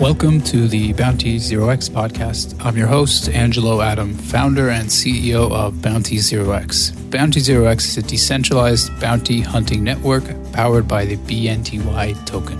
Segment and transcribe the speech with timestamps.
[0.00, 2.56] Welcome to the Bounty Zero X podcast.
[2.64, 6.92] I'm your host, Angelo Adam, founder and CEO of Bounty Zero X.
[6.92, 10.24] Bounty Zero X is a decentralized bounty hunting network
[10.54, 12.56] powered by the BNTY token.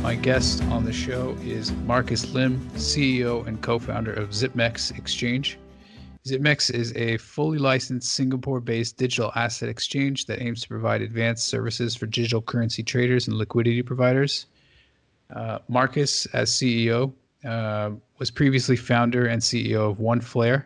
[0.00, 5.58] My guest on the show is Marcus Lim, CEO and co founder of ZipMex Exchange.
[6.28, 11.48] ZipMex is a fully licensed Singapore based digital asset exchange that aims to provide advanced
[11.48, 14.44] services for digital currency traders and liquidity providers.
[15.34, 17.12] Uh, Marcus, as CEO,
[17.46, 20.64] uh, was previously founder and CEO of OneFlare,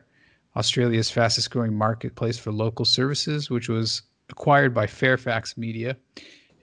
[0.57, 5.97] Australia's fastest growing marketplace for local services, which was acquired by Fairfax Media.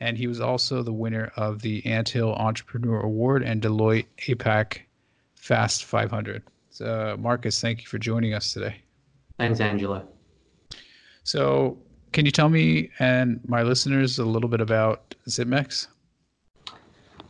[0.02, 4.80] And he was also the winner of the Anthill Entrepreneur Award and Deloitte APAC
[5.36, 6.44] Fast 500.
[6.70, 8.82] So, Marcus, thank you for joining us today.
[9.40, 10.06] Thanks, Angelo.
[11.24, 11.78] So,
[12.12, 15.88] can you tell me and my listeners a little bit about ZipMex?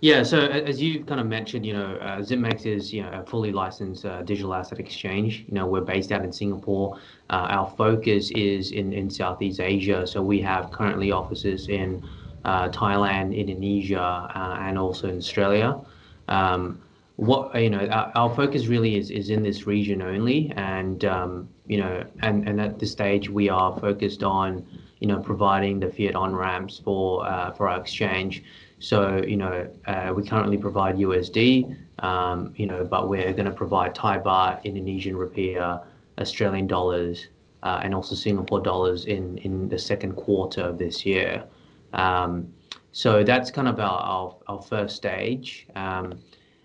[0.01, 3.23] Yeah, so as you kind of mentioned, you know, uh, ZipMex is you know a
[3.25, 5.45] fully licensed uh, digital asset exchange.
[5.47, 6.97] You know, we're based out in Singapore.
[7.29, 10.07] Uh, our focus is in in Southeast Asia.
[10.07, 12.03] So we have currently offices in
[12.43, 15.79] uh, Thailand, Indonesia, uh, and also in Australia.
[16.27, 16.81] Um,
[17.19, 21.49] what you know, our, our, focus really is is in this region only, and um,
[21.67, 24.65] you know, and, and at this stage we are focused on,
[24.99, 28.43] you know, providing the fiat on ramps for uh, for our exchange.
[28.79, 33.57] So, you know, uh, we currently provide USD, um, you know, but we're going to
[33.63, 35.83] provide Thai baht, Indonesian rupiah,
[36.19, 37.27] Australian dollars,
[37.63, 41.43] uh, and also Singapore dollars in in the second quarter of this year.
[41.91, 42.53] Um,
[42.93, 45.67] so that's kind of our our, our first stage.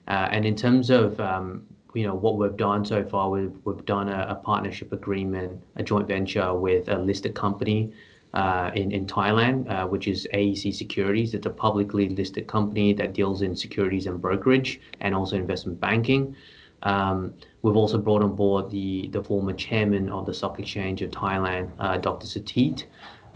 [0.09, 3.85] Uh, and in terms of um, you know what we've done so far we've, we've
[3.87, 7.93] done a, a partnership agreement a joint venture with a listed company
[8.35, 11.35] uh, in, in Thailand, uh, which is AEC Securities.
[11.35, 16.35] It's a publicly listed company that deals in securities and brokerage and also investment banking.
[16.83, 21.13] Um, we've also brought on board the, the former chairman of the Stock Exchange of
[21.13, 22.27] Thailand, uh, Dr.
[22.27, 22.85] Satit.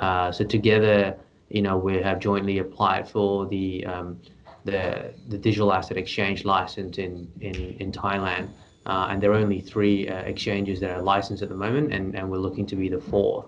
[0.01, 1.17] Uh, so together,
[1.49, 4.21] you know, we have jointly applied for the um,
[4.65, 8.49] the, the digital asset exchange license in, in, in Thailand.
[8.87, 12.15] Uh, and there are only three uh, exchanges that are licensed at the moment, and,
[12.15, 13.47] and we're looking to be the fourth.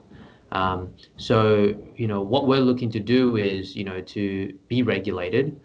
[0.53, 5.59] Um, so, you know, what we're looking to do is, you know, to be regulated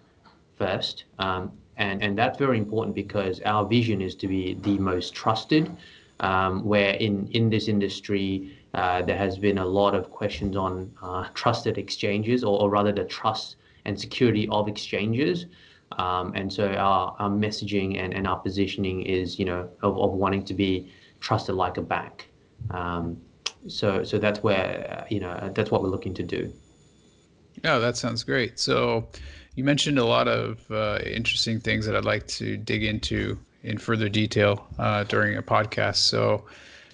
[0.58, 1.06] first.
[1.20, 5.76] Um, and, and that's very important because our vision is to be the most trusted,
[6.22, 10.92] um, where in, in this industry, uh, there has been a lot of questions on
[11.02, 15.46] uh, trusted exchanges, or, or rather the trust and security of exchanges.
[15.98, 20.12] Um, and so our, our messaging and, and our positioning is, you know, of, of
[20.12, 22.30] wanting to be trusted like a bank.
[22.72, 23.22] Um,
[23.68, 26.54] so so that's where you know that's what we're looking to do.
[27.64, 28.60] Yeah, that sounds great.
[28.60, 29.08] So
[29.56, 33.78] you mentioned a lot of uh, interesting things that I'd like to dig into in
[33.78, 35.96] further detail uh, during a podcast.
[35.96, 36.46] So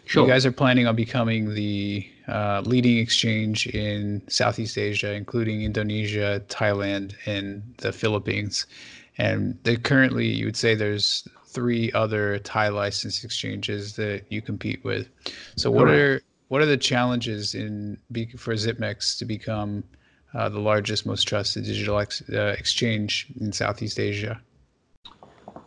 [0.05, 0.23] sure.
[0.23, 6.41] you guys are planning on becoming the uh, leading exchange in Southeast Asia, including Indonesia,
[6.47, 8.65] Thailand, and the Philippines.
[9.17, 15.09] And currently, you would say there's three other Thai licensed exchanges that you compete with.
[15.55, 17.97] So, what are what are the challenges in
[18.37, 19.83] for ZipMex to become
[20.33, 24.41] uh, the largest, most trusted digital ex, uh, exchange in Southeast Asia?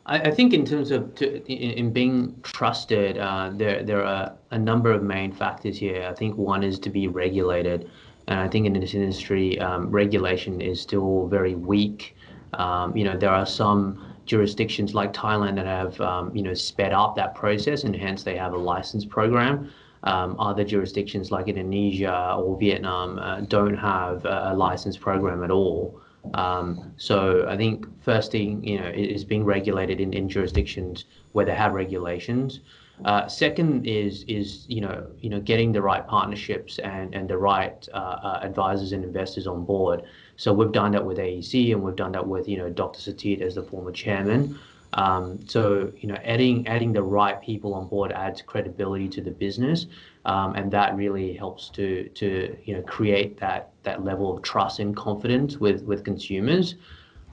[0.07, 4.35] I, I think in terms of to, in, in, being trusted, uh, there there are
[4.51, 6.07] a number of main factors here.
[6.09, 7.91] I think one is to be regulated,
[8.29, 12.17] and I think in this industry, um, regulation is still very weak.
[12.55, 16.93] Um, you know, there are some jurisdictions like Thailand that have um, you know sped
[16.93, 19.71] up that process, and hence they have a license program.
[20.03, 25.51] Um, other jurisdictions like Indonesia or Vietnam uh, don't have a, a license program at
[25.51, 25.99] all.
[26.33, 31.45] Um, so I think first thing, you know, is being regulated in, in jurisdictions where
[31.45, 32.61] they have regulations.
[33.05, 37.37] Uh, second is is you know you know getting the right partnerships and and the
[37.37, 40.03] right uh, uh, advisors and investors on board.
[40.37, 43.01] So we've done that with AEC and we've done that with you know Dr.
[43.01, 44.59] Satit as the former chairman.
[44.95, 49.31] Um, so you know, adding adding the right people on board adds credibility to the
[49.31, 49.87] business,
[50.25, 54.79] um, and that really helps to to you know create that that level of trust
[54.79, 56.77] and confidence with with consumers.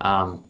[0.01, 0.43] Um,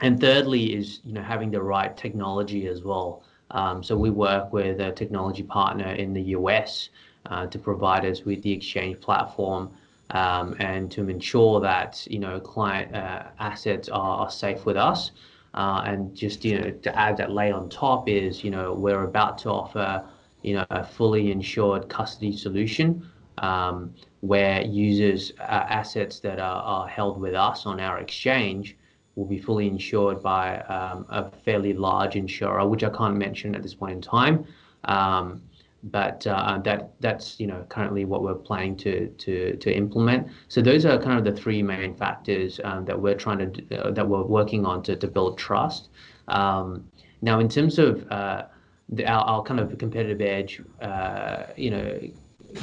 [0.00, 3.22] and thirdly is you know having the right technology as well.
[3.50, 6.90] Um, so we work with a technology partner in the US
[7.26, 9.70] uh, to provide us with the exchange platform.
[10.10, 15.10] Um, and to ensure that you know client uh, assets are, are safe with us,
[15.54, 19.04] uh, and just you know to add that layer on top is you know we're
[19.04, 20.04] about to offer
[20.42, 23.08] you know a fully insured custody solution
[23.38, 28.76] um, where users uh, assets that are, are, held with us on our exchange
[29.14, 33.62] will be fully insured by um, a fairly large insurer, which I can't mention at
[33.62, 34.46] this point in time.
[34.84, 35.42] Um,
[35.90, 40.28] but uh, that that's you know currently what we're planning to to to implement.
[40.48, 43.90] So those are kind of the three main factors um, that we're trying to uh,
[43.92, 45.88] that we're working on to to build trust.
[46.28, 46.88] Um,
[47.22, 48.44] now, in terms of uh,
[48.88, 51.98] the, our, our kind of competitive edge, uh, you know,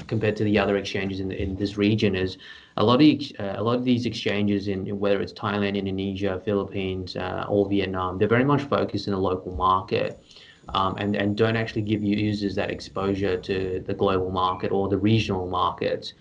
[0.07, 2.37] compared to the other exchanges in in this region is
[2.77, 7.15] a lot of uh, a lot of these exchanges in whether it's Thailand, Indonesia, Philippines,
[7.15, 10.23] uh, or Vietnam, they're very much focused in the local market
[10.69, 14.97] um, and, and don't actually give users that exposure to the global market or the
[14.97, 16.13] regional markets.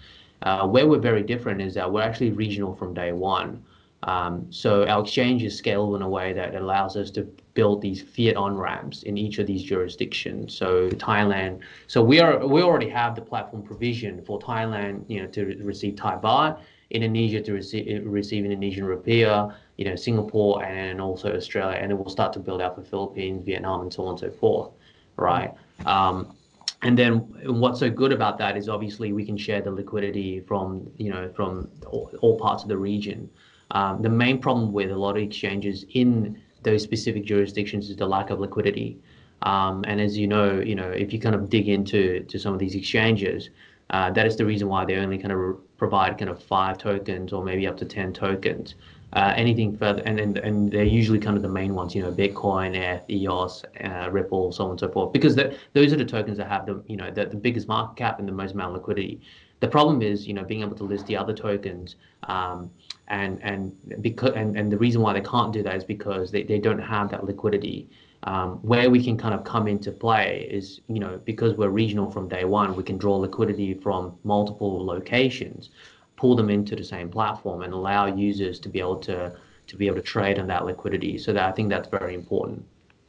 [0.42, 3.62] Uh, where we're very different is that we're actually regional from day one.
[4.02, 7.22] Um, so our exchange is scalable in a way that allows us to
[7.54, 10.54] build these fiat on ramps in each of these jurisdictions.
[10.54, 15.28] So Thailand, so we are we already have the platform provision for Thailand, you know,
[15.28, 16.58] to receive Thai baht,
[16.90, 22.10] Indonesia to receive receive Indonesian rupiah, you know, Singapore and also Australia, and it will
[22.10, 24.70] start to build out for Philippines, Vietnam, and so on and so forth,
[25.16, 25.52] right?
[25.86, 26.34] Um,
[26.82, 27.16] and then
[27.60, 31.30] what's so good about that is obviously we can share the liquidity from you know
[31.34, 33.28] from all, all parts of the region.
[33.70, 38.06] Um, the main problem with a lot of exchanges in those specific jurisdictions is the
[38.06, 38.98] lack of liquidity.
[39.42, 42.52] Um, and as you know, you know if you kind of dig into to some
[42.52, 43.48] of these exchanges,
[43.90, 47.32] uh, that is the reason why they only kind of provide kind of five tokens
[47.32, 48.74] or maybe up to ten tokens.
[49.14, 52.10] Uh, anything further, and, and and they're usually kind of the main ones, you know,
[52.10, 56.36] Bitcoin, ETH, EOS, uh, Ripple, so on and so forth, because those are the tokens
[56.38, 58.74] that have the, you know, the, the biggest market cap and the most amount of
[58.74, 59.20] liquidity.
[59.60, 61.94] The problem is, you know, being able to list the other tokens,
[62.24, 62.72] um,
[63.06, 66.42] and and because and, and the reason why they can't do that is because they,
[66.42, 67.88] they don't have that liquidity.
[68.24, 72.10] Um, where we can kind of come into play is, you know, because we're regional
[72.10, 75.68] from day one, we can draw liquidity from multiple locations
[76.16, 79.32] pull them into the same platform and allow users to be able to
[79.66, 81.16] to be able to trade on that liquidity.
[81.18, 82.64] So that I think that's very important.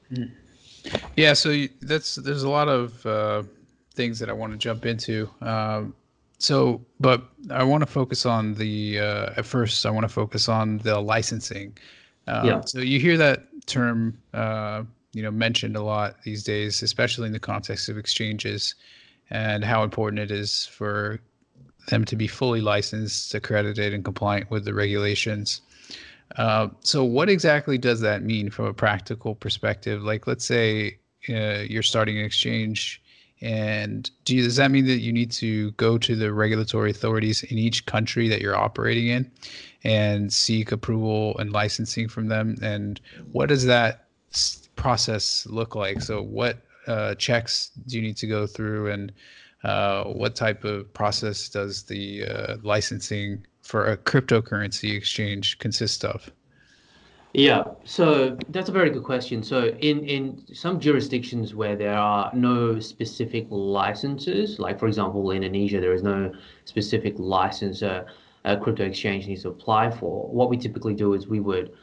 [0.10, 0.24] Hmm.
[1.16, 3.44] Yeah, so that's there's a lot of uh,
[3.94, 5.30] things that I want to jump into.
[5.42, 5.96] Um,
[6.38, 9.86] so, but I want to focus on the uh, at first.
[9.86, 11.78] I want to focus on the licensing.
[12.28, 12.62] Um, yeah.
[12.62, 17.34] So you hear that term, uh, you know, mentioned a lot these days, especially in
[17.34, 18.76] the context of exchanges,
[19.30, 21.20] and how important it is for
[21.88, 25.62] them to be fully licensed, accredited, and compliant with the regulations.
[26.38, 30.04] Uh, so, what exactly does that mean from a practical perspective?
[30.04, 30.98] Like, let's say
[31.30, 33.02] uh, you're starting an exchange,
[33.42, 37.44] and do you, does that mean that you need to go to the regulatory authorities
[37.44, 39.32] in each country that you're operating in
[39.84, 42.56] and seek approval and licensing from them?
[42.62, 43.00] And
[43.32, 44.08] what does that
[44.76, 46.02] process look like?
[46.02, 49.12] So, what uh, checks do you need to go through and
[50.14, 56.32] what type of process does the uh, licensing for a cryptocurrency exchange consist of?
[57.34, 59.44] Yeah, so that's a very good question.
[59.44, 65.82] So in in some jurisdictions where there are no specific licenses, like for example Indonesia,
[65.82, 66.32] there is no
[66.64, 68.06] specific license a,
[68.46, 70.30] a crypto exchange needs to apply for.
[70.30, 71.74] What we typically do is we would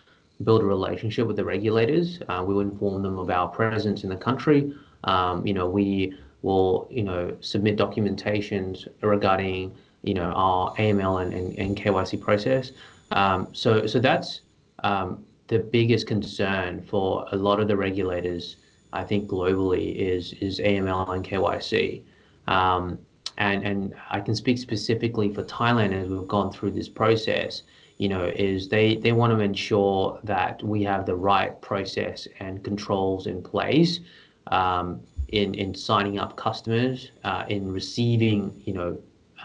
[0.43, 2.19] build a relationship with the regulators.
[2.29, 4.73] Uh, we would inform them of our presence in the country.
[5.05, 11.33] Um, you know, we will you know submit documentations regarding you know our AML and,
[11.33, 12.73] and, and KYC process.
[13.13, 14.41] Um, so so that's
[14.83, 18.57] um, the biggest concern for a lot of the regulators.
[18.93, 22.03] I think globally is is AML and KYC.
[22.49, 22.99] Um,
[23.39, 27.63] and and I can speak specifically for Thailand as we've gone through this process.
[27.99, 32.63] You know, is they they want to ensure that we have the right process and
[32.65, 34.01] controls in place
[34.49, 35.01] um,
[35.33, 38.99] in in signing up customers, uh, in receiving you know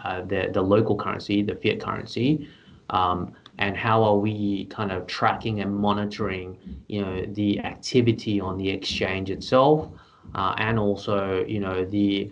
[0.03, 2.47] uh, the the local currency, the fiat currency,
[2.91, 8.57] um, and how are we kind of tracking and monitoring you know the activity on
[8.57, 9.89] the exchange itself,
[10.35, 12.31] uh, and also you know the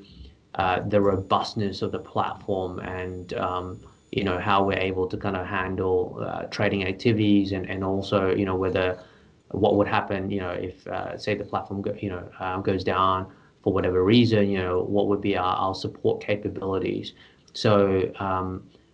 [0.56, 3.80] uh, the robustness of the platform and um,
[4.12, 8.34] you know how we're able to kind of handle uh, trading activities and and also
[8.36, 9.00] you know whether
[9.52, 12.84] what would happen you know if uh, say the platform go, you know um, goes
[12.84, 13.32] down
[13.66, 17.14] for whatever reason, you know, what would be our, our support capabilities.
[17.54, 18.48] So, um,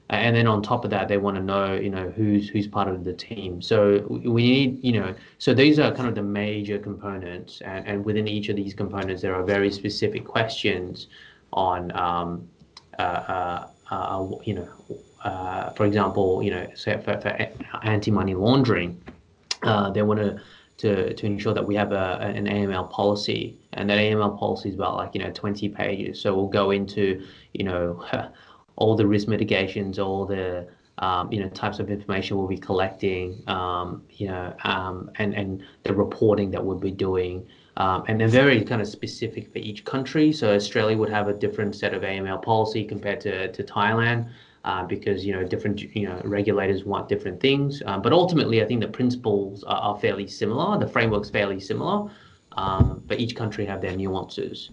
[0.10, 2.88] and then on top of that, they want to know, you know, who's who's part
[2.88, 3.62] of the team.
[3.62, 3.76] So
[4.10, 8.28] we need, you know, so these are kind of the major components, and, and within
[8.30, 11.08] each of these components, there are very specific questions
[11.52, 12.48] on, um,
[12.98, 14.70] uh, uh, uh, you know,
[15.26, 17.30] uh, for example, you know, for, for
[17.84, 19.02] anti-money laundering,
[19.64, 20.40] uh, they want to
[20.82, 23.58] to, to ensure that we have a, an AML policy.
[23.74, 26.22] And that AML policy is about like, you know, 20 pages.
[26.22, 27.24] So we'll go into,
[27.54, 28.04] you know,
[28.76, 33.42] all the risk mitigations, all the um, you know types of information we'll be collecting,
[33.48, 37.48] um, you know, um, and and the reporting that we'll be doing.
[37.78, 40.32] Um, and they're very kind of specific for each country.
[40.34, 44.30] So Australia would have a different set of AML policy compared to, to Thailand.
[44.64, 47.82] Uh, because you know different you know regulators want different things.
[47.88, 50.78] Um, but ultimately, I think the principles are, are fairly similar.
[50.78, 52.12] The framework's fairly similar,
[52.52, 54.70] um, but each country have their nuances.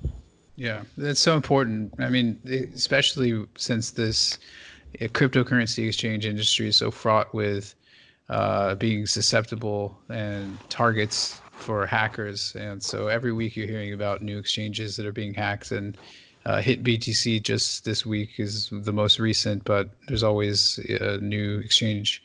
[0.57, 1.95] Yeah, that's so important.
[1.99, 2.39] I mean,
[2.75, 4.39] especially since this
[5.01, 7.75] uh, cryptocurrency exchange industry is so fraught with
[8.29, 12.55] uh, being susceptible and targets for hackers.
[12.57, 15.97] And so every week you're hearing about new exchanges that are being hacked and
[16.49, 22.23] uh, HitBTC just this week is the most recent, but there's always a new exchange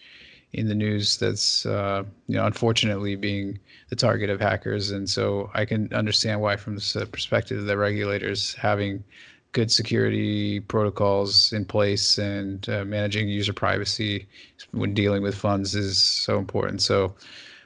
[0.53, 4.91] in the news that's uh, you know unfortunately being the target of hackers.
[4.91, 9.03] And so I can understand why, from the perspective of the regulators, having
[9.51, 14.25] good security protocols in place and uh, managing user privacy
[14.71, 16.81] when dealing with funds is so important.
[16.81, 17.13] So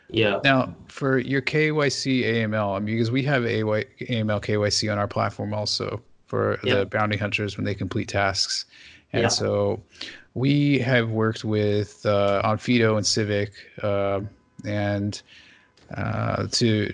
[0.09, 0.39] yeah.
[0.43, 5.07] Now, for your KYC AML, I mean, because we have AY, AML KYC on our
[5.07, 8.65] platform also for the bounty hunters when they complete tasks.
[9.13, 9.29] And yeah.
[9.29, 9.81] so
[10.33, 14.21] we have worked with uh, Onfido and Civic uh,
[14.65, 15.21] and
[15.95, 16.89] uh, to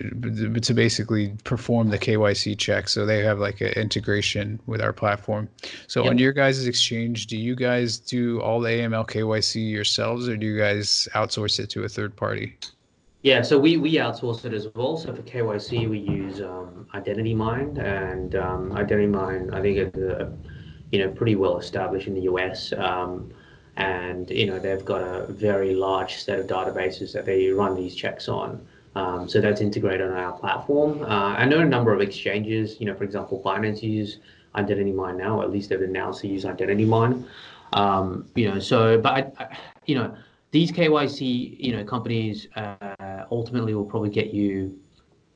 [0.60, 2.88] to basically perform the KYC check.
[2.88, 5.48] So they have like an integration with our platform.
[5.88, 6.10] So yep.
[6.10, 10.46] on your guys' exchange, do you guys do all the AML KYC yourselves, or do
[10.46, 12.56] you guys outsource it to a third party?
[13.24, 14.98] Yeah, so we, we outsource it as well.
[14.98, 20.30] So for KYC, we use um, IdentityMind, and um, IdentityMind, I think, is uh,
[20.92, 23.32] you know pretty well established in the US, um,
[23.78, 27.94] and you know they've got a very large set of databases that they run these
[27.94, 28.60] checks on.
[28.94, 31.02] Um, so that's integrated on our platform.
[31.02, 34.18] Uh, I know a number of exchanges, you know, for example, Binance use
[34.54, 37.24] IdentityMind now, at least they've announced to use IdentityMind.
[37.72, 40.14] Um, you know, so but I, I, you know
[40.54, 44.78] these KYC, you know, companies uh, ultimately will probably get you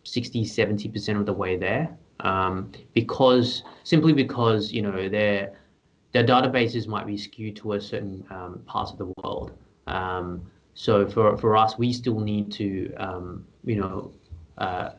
[0.04, 5.58] 60, 70% of the way there um, because simply because, you know, their,
[6.12, 9.58] their databases might be skewed towards certain um, parts of the world.
[9.88, 14.12] Um, so for, for us, we still need to, um, you know,
[14.58, 14.90] uh,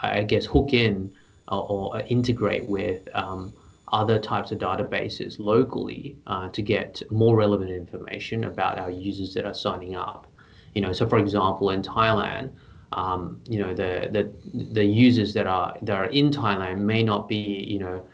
[0.00, 1.12] I guess hook in
[1.48, 3.52] or, or integrate with um,
[3.92, 9.44] other types of databases locally uh, to get more relevant information about our users that
[9.44, 10.26] are signing up.
[10.74, 12.50] You know, so for example, in Thailand,
[12.92, 14.30] um, you know, the, the
[14.72, 18.06] the users that are that are in Thailand may not be, you know,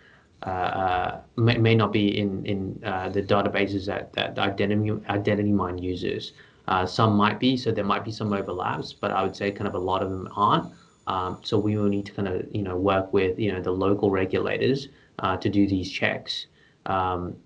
[0.47, 5.83] uh, uh, may, may not be in in uh, the databases that that identity IdentityMind
[5.83, 6.33] uses.
[6.69, 9.67] Uh, some might be, so there might be some overlaps, but I would say kind
[9.67, 10.73] of a lot of them aren't.
[11.09, 13.73] Um, so we will need to kind of you know work with you know the
[13.73, 14.89] local regulators
[15.19, 16.47] uh, to do these checks.
[16.87, 17.37] Um,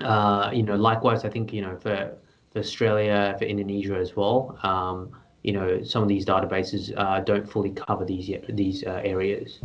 [0.00, 2.16] uh, you know, likewise, I think you know for,
[2.52, 4.58] for Australia, for Indonesia as well.
[4.62, 5.10] Um,
[5.42, 9.58] you know, some of these databases uh, don't fully cover these these uh, areas.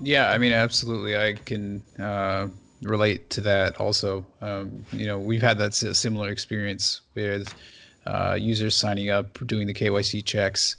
[0.00, 2.48] Yeah, I mean, absolutely, I can uh,
[2.82, 3.76] relate to that.
[3.76, 7.54] Also, um, you know, we've had that similar experience with
[8.36, 10.76] users signing up, doing the KYC checks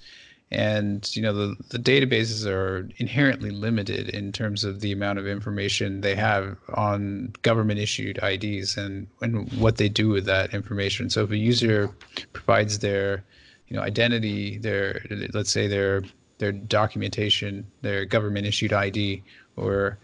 [0.52, 5.28] and you know the, the databases are inherently limited in terms of the amount of
[5.28, 11.10] information they have on government issued IDs and, and what they do with that information.
[11.10, 11.90] So if a user
[12.34, 13.24] provides their
[13.68, 16.04] you know identity, their let's say their
[16.38, 19.24] their documentation, their government issued ID,
[19.56, 19.98] or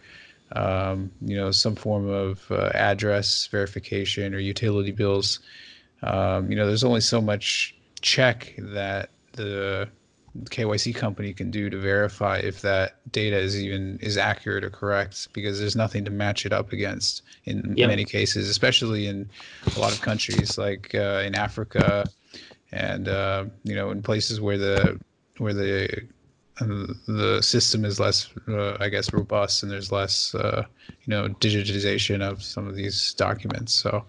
[0.53, 5.39] um, you know some form of uh, address verification or utility bills,
[6.01, 9.87] um, you know there's only so much check that the
[10.45, 15.29] KYC company can do to verify if that data is even is accurate or correct
[15.33, 17.89] because there's nothing to match it up against in yep.
[17.89, 19.29] many cases, especially in
[19.75, 22.05] a lot of countries like uh, in Africa
[22.71, 24.99] and uh, you know in places where the
[25.37, 26.07] where the
[26.61, 31.29] uh, the system is less, uh, I guess, robust and there's less, uh, you know,
[31.29, 33.73] digitization of some of these documents.
[33.73, 34.03] So,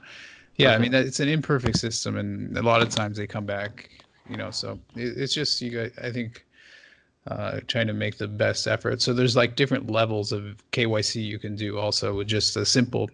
[0.56, 3.88] yeah, I mean, it's an imperfect system, and a lot of times they come back
[4.30, 6.44] you know so it, it's just you guys i think
[7.26, 9.02] uh, trying to make the best effort.
[9.02, 13.10] So there's like different levels of kyc you can do also with just a simple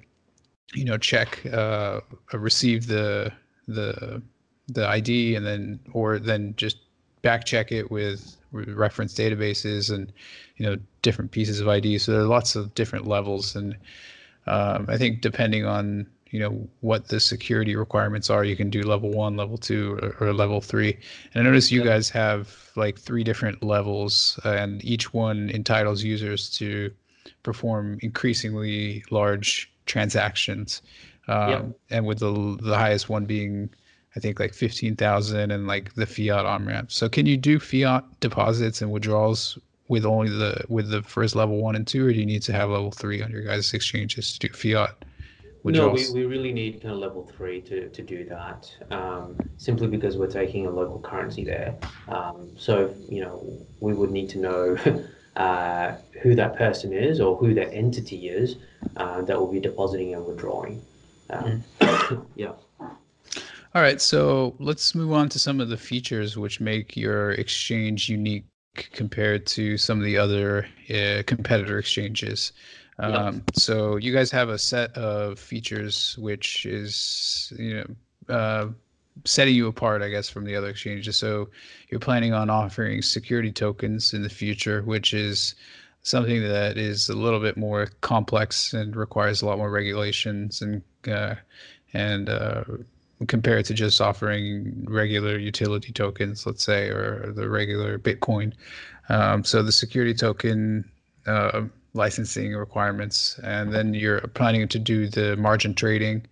[0.75, 2.01] you know check uh,
[2.33, 3.33] receive the
[3.69, 4.23] the
[4.69, 6.79] the id and then or then just
[7.23, 10.13] back check it with reference databases and
[10.57, 13.77] you know different pieces of id so there are lots of different levels and
[14.47, 18.83] um, i think depending on you know what the security requirements are you can do
[18.83, 20.99] level one level two or, or level three
[21.35, 26.03] and i notice you guys have like three different levels uh, and each one entitles
[26.03, 26.91] users to
[27.43, 30.83] perform increasingly large transactions
[31.29, 31.79] um, yep.
[31.91, 33.71] and with the the highest one being
[34.17, 36.91] I think like fifteen thousand and like the fiat on ramp.
[36.91, 41.61] So can you do fiat deposits and withdrawals with only the with the first level
[41.61, 44.39] one and two, or do you need to have level three on your guys' exchanges
[44.39, 45.05] to do fiat?
[45.75, 49.89] No, we, we really need kind of level three to, to do that, um, simply
[49.89, 51.75] because we're taking a local currency there.
[52.09, 53.45] Um, so, you know,
[53.81, 54.77] we would need to know
[55.37, 58.57] uh, who that person is or who that entity is
[58.97, 60.83] uh, that will be depositing and withdrawing.
[61.31, 62.27] Um, mm.
[62.37, 62.53] yeah.
[62.81, 68.09] All right, so let's move on to some of the features which make your exchange
[68.09, 68.45] unique
[68.93, 72.53] compared to some of the other uh, competitor exchanges.
[72.99, 73.43] Um, yep.
[73.55, 77.85] So you guys have a set of features which is you
[78.29, 78.69] know uh,
[79.25, 81.17] setting you apart, I guess, from the other exchanges.
[81.17, 81.49] So
[81.89, 85.55] you're planning on offering security tokens in the future, which is
[86.03, 90.83] something that is a little bit more complex and requires a lot more regulations and
[91.09, 91.35] uh,
[91.93, 92.65] and uh,
[93.27, 98.53] compared to just offering regular utility tokens, let's say, or the regular Bitcoin.
[99.09, 100.89] Um, so the security token
[101.27, 101.63] uh,
[101.97, 106.27] licensing requirements, and then you're planning to do the margin trading,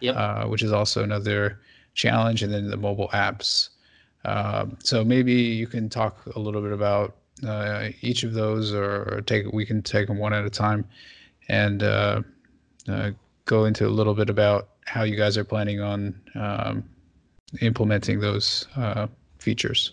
[0.00, 0.16] yep.
[0.16, 1.60] uh, which is also another
[1.94, 3.70] challenge, and then the mobile apps.
[4.24, 9.22] Um, so maybe you can talk a little bit about uh, each of those, or,
[9.26, 10.84] take we can take them one at a time,
[11.48, 12.22] and uh,
[12.88, 13.10] uh,
[13.44, 16.84] go into a little bit about how you guys are planning on um,
[17.60, 19.06] implementing those uh,
[19.38, 19.92] features.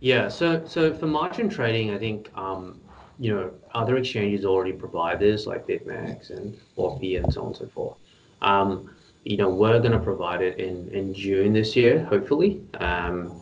[0.00, 2.80] Yeah, so so for margin trading, I think um,
[3.20, 7.56] you know other exchanges already provide this, like BitMEX and Orphi and so on and
[7.56, 7.96] so forth.
[8.40, 8.90] Um,
[9.24, 12.62] you know, we're going to provide it in in June this year, hopefully.
[12.80, 13.40] Um,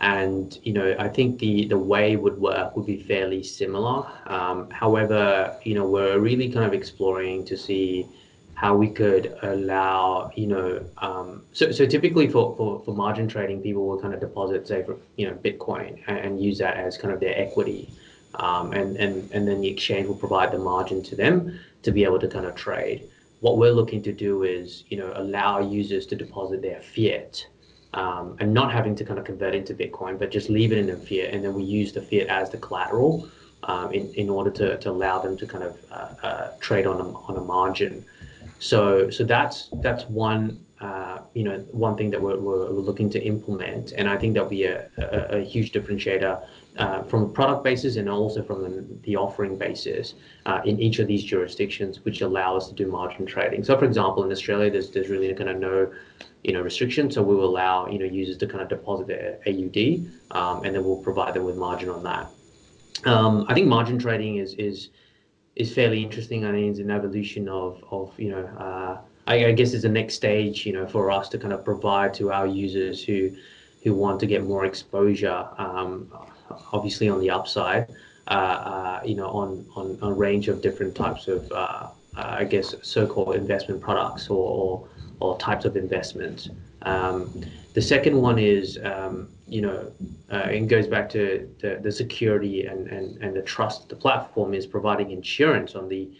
[0.00, 4.06] and you know, I think the the way would work would be fairly similar.
[4.26, 8.06] Um, however, you know, we're really kind of exploring to see
[8.54, 13.62] how we could allow, you know, um, so, so typically for, for, for margin trading,
[13.62, 16.98] people will kind of deposit, say, for, you know, Bitcoin and, and use that as
[16.98, 17.88] kind of their equity.
[18.34, 22.04] Um, and, and, and then the exchange will provide the margin to them to be
[22.04, 23.08] able to kind of trade.
[23.40, 27.46] What we're looking to do is, you know, allow users to deposit their fiat
[27.94, 30.90] um, and not having to kind of convert into Bitcoin, but just leave it in
[30.90, 31.32] a fiat.
[31.32, 33.28] And then we use the fiat as the collateral
[33.62, 37.00] um, in, in order to, to allow them to kind of uh, uh, trade on
[37.00, 38.04] a, on a margin.
[38.60, 43.20] So so that's that's one uh, you know one thing that we're, we're, looking to
[43.20, 46.44] implement, and I think that'll be a, a, a huge differentiator
[46.78, 50.14] uh, from a product basis and also from the, the offering basis
[50.46, 53.64] uh, in each of these jurisdictions, which allow us to do margin trading.
[53.64, 55.92] So, for example, in Australia, there's there's really kind of no
[56.44, 59.38] you know restriction, so we will allow you know users to kind of deposit their
[59.46, 62.28] AUD, um, and then we'll provide them with margin on that.
[63.04, 64.90] Um, I think margin trading is is
[65.56, 66.44] is fairly interesting.
[66.44, 69.88] I mean, it's an evolution of of you know uh, I, I, guess it's the
[69.88, 73.32] next stage you know for us to kind of provide to our users who
[73.82, 75.46] who want to get more exposure.
[75.58, 76.10] Um,
[76.72, 77.88] obviously on the upside,
[78.28, 82.44] uh, uh, you know on on a range of different types of uh, uh, I
[82.44, 84.88] guess so-called investment products or, or,
[85.20, 86.48] or types of investments.
[86.82, 89.90] Um, the second one is um, you know,
[90.30, 94.52] uh, it goes back to the, the security and, and, and the trust the platform
[94.52, 96.10] is providing insurance on the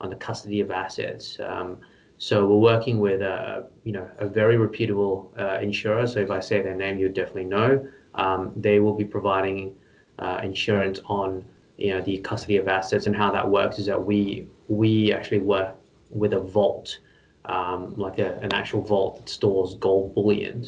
[0.00, 1.38] on the custody of assets.
[1.40, 1.78] Um,
[2.18, 6.06] so we're working with a you know a very reputable uh, insurer.
[6.06, 7.86] So if I say their name, you definitely know.
[8.14, 9.74] Um, they will be providing
[10.18, 11.44] uh, insurance on
[11.76, 15.40] you know the custody of assets and how that works is that we we actually
[15.40, 15.76] work
[16.10, 16.98] with a vault,
[17.44, 20.66] um, like a, an actual vault that stores gold bullion.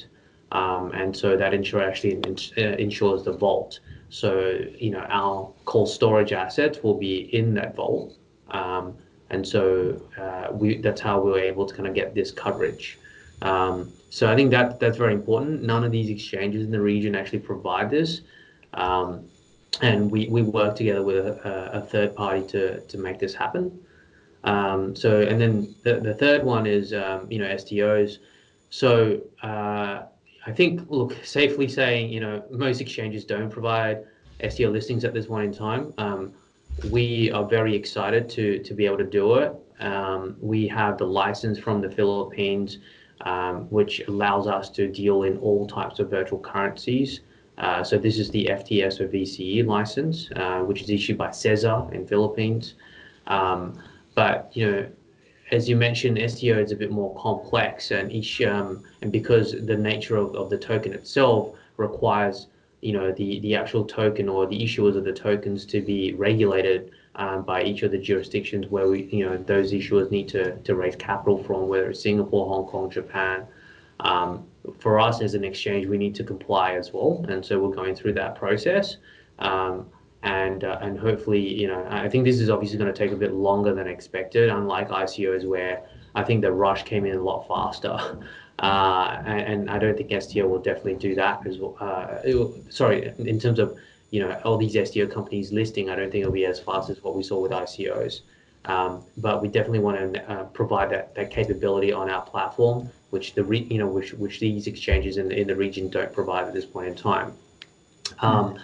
[0.51, 2.23] Um, and so that insurer actually
[2.57, 3.81] uh, insures the vault.
[4.09, 8.17] So, you know, our cold storage assets will be in that vault.
[8.51, 8.97] Um,
[9.31, 12.99] and so uh, we, that's how we are able to kind of get this coverage.
[13.43, 15.63] Um, so I think that that's very important.
[15.63, 18.23] None of these exchanges in the region actually provide this.
[18.75, 19.25] Um,
[19.83, 23.79] and we, we work together with a, a, third party to, to make this happen.
[24.45, 28.19] Um, so, and then the, the third one is, um, you know, STOs.
[28.71, 30.03] So, uh,
[30.47, 34.05] I think, look, safely saying, you know, most exchanges don't provide
[34.49, 35.93] STO listings at this point in time.
[36.83, 39.53] We are very excited to to be able to do it.
[39.81, 42.79] Um, we have the license from the Philippines,
[43.23, 47.21] um, which allows us to deal in all types of virtual currencies.
[47.59, 51.93] Uh, so this is the FTS or VCE license, uh, which is issued by CEZA
[51.93, 52.75] in Philippines.
[53.27, 53.83] Um,
[54.15, 54.87] but you know,
[55.51, 59.77] as you mentioned, STO is a bit more complex, and each um, and because the
[59.77, 62.47] nature of, of the token itself requires
[62.81, 66.91] you know the the actual token or the issuers of the tokens to be regulated
[67.19, 70.77] um, by each of the jurisdictions where we, you know, those issuers need to, to
[70.77, 73.45] raise capital from, whether it's Singapore, Hong Kong, Japan.
[74.01, 74.47] Um,
[74.79, 77.97] for us as an exchange, we need to comply as well, and so we're going
[77.97, 78.99] through that process.
[79.41, 79.87] Um,
[80.23, 83.17] and uh, and hopefully, you know, I think this is obviously going to take a
[83.17, 84.49] bit longer than expected.
[84.51, 88.19] Unlike ICOs, where I think the rush came in a lot faster,
[88.59, 91.77] uh, and, I don't think STO will definitely do that as well.
[91.81, 93.77] Uh, sorry, in terms of
[94.11, 97.03] you know all these STO companies listing, I don't think it'll be as fast as
[97.03, 98.21] what we saw with ICOs.
[98.65, 103.35] Um, but we definitely want to uh, provide that, that capability on our platform, which
[103.35, 106.49] the re, you know which which these exchanges in the, in the region don't provide
[106.49, 107.33] at this point in time.
[108.21, 108.61] Um, mm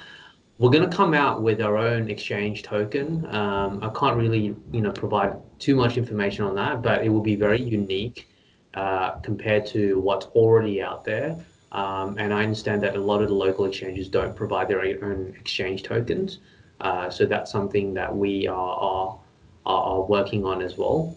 [0.59, 3.27] we're going to come out with our own exchange token.
[3.35, 7.23] Um, I can't really, you know, provide too much information on that, but it will
[7.23, 8.29] be very unique
[8.75, 11.37] uh, compared to what's already out there.
[11.73, 15.35] Um, and I understand that a lot of the local exchanges don't provide their own
[15.39, 16.39] exchange tokens.
[16.81, 19.19] Uh, so that's something that we are, are,
[19.67, 21.17] are working on as well.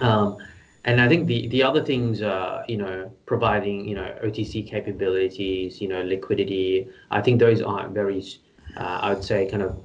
[0.00, 0.36] Um,
[0.84, 5.88] and I think the, the other things, you know, providing, you know, OTC capabilities, you
[5.88, 8.22] know, liquidity, I think those aren't very
[8.76, 9.80] uh, I would say, kind of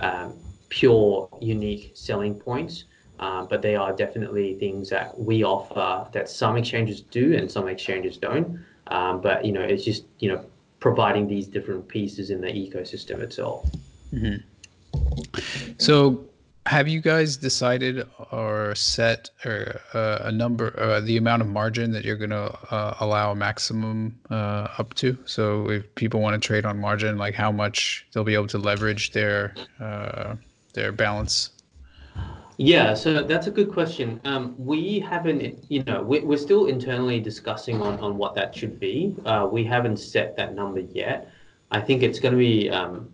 [0.00, 0.34] um,
[0.68, 2.84] pure, unique selling points.
[3.18, 7.66] Uh, but they are definitely things that we offer that some exchanges do and some
[7.66, 8.58] exchanges don't.
[8.88, 10.44] Um, but you know, it's just you know
[10.80, 13.68] providing these different pieces in the ecosystem itself.
[14.12, 14.36] Mm-hmm.
[15.78, 16.26] So
[16.66, 21.92] have you guys decided or set or uh, a number, uh, the amount of margin
[21.92, 25.16] that you're going to uh, allow a maximum uh, up to?
[25.26, 28.58] So if people want to trade on margin, like how much they'll be able to
[28.58, 30.34] leverage their uh,
[30.74, 31.50] their balance?
[32.58, 34.20] Yeah, so that's a good question.
[34.24, 38.80] Um, we haven't, you know, we, we're still internally discussing on, on what that should
[38.80, 39.14] be.
[39.26, 41.30] Uh, we haven't set that number yet.
[41.70, 43.12] I think it's going to be um,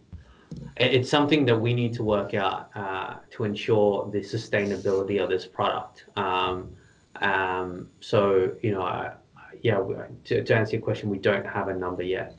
[0.77, 5.47] it's something that we need to work out uh, to ensure the sustainability of this
[5.47, 6.05] product.
[6.17, 6.71] Um,
[7.17, 9.15] um, so, you know, uh,
[9.63, 9.81] yeah,
[10.25, 12.37] to, to, answer your question, we don't have a number yet.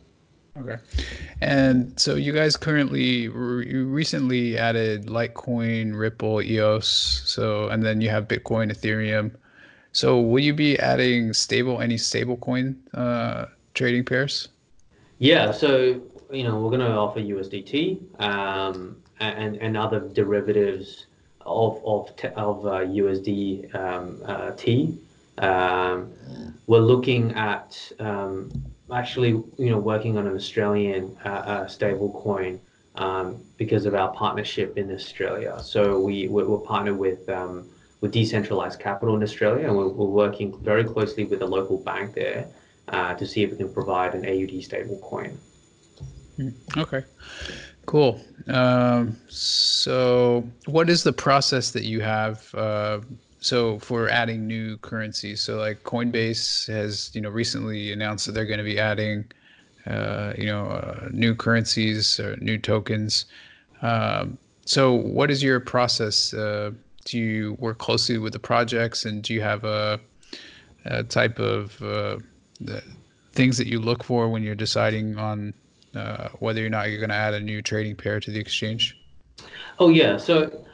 [0.55, 0.77] Okay.
[1.41, 7.23] And so you guys currently, you recently added Litecoin, Ripple, EOS.
[7.25, 9.31] So, and then you have Bitcoin, Ethereum.
[9.93, 14.49] So will you be adding stable, any stable coin uh, trading pairs?
[15.19, 15.51] Yeah.
[15.51, 16.01] So
[16.33, 21.05] you know, we're going to offer USDT um, and and other derivatives
[21.41, 24.97] of of of uh, USD um, uh, T.
[25.37, 26.13] Um,
[26.67, 28.51] we're looking at um,
[28.91, 32.59] actually, you know, working on an Australian uh, uh, stable coin
[32.95, 35.59] um, because of our partnership in Australia.
[35.63, 37.69] So we we're, partnered with um,
[38.01, 42.13] with decentralized capital in Australia, and we're, we're working very closely with a local bank
[42.13, 42.47] there
[42.89, 45.37] uh, to see if we can provide an AUD stable coin.
[46.37, 47.03] Mm, okay,
[47.85, 48.19] cool.
[48.47, 52.53] Um, so, what is the process that you have?
[52.53, 52.99] Uh,
[53.43, 58.45] so for adding new currencies, so like Coinbase has, you know, recently announced that they're
[58.45, 59.25] going to be adding,
[59.85, 63.25] uh, you know, uh, new currencies or new tokens.
[63.81, 66.33] Um, so, what is your process?
[66.33, 66.71] Uh,
[67.03, 69.99] do you work closely with the projects, and do you have a,
[70.85, 72.19] a type of uh,
[73.33, 75.53] things that you look for when you're deciding on
[75.95, 78.97] uh, whether or not you're going to add a new trading pair to the exchange?
[79.79, 80.65] Oh yeah, so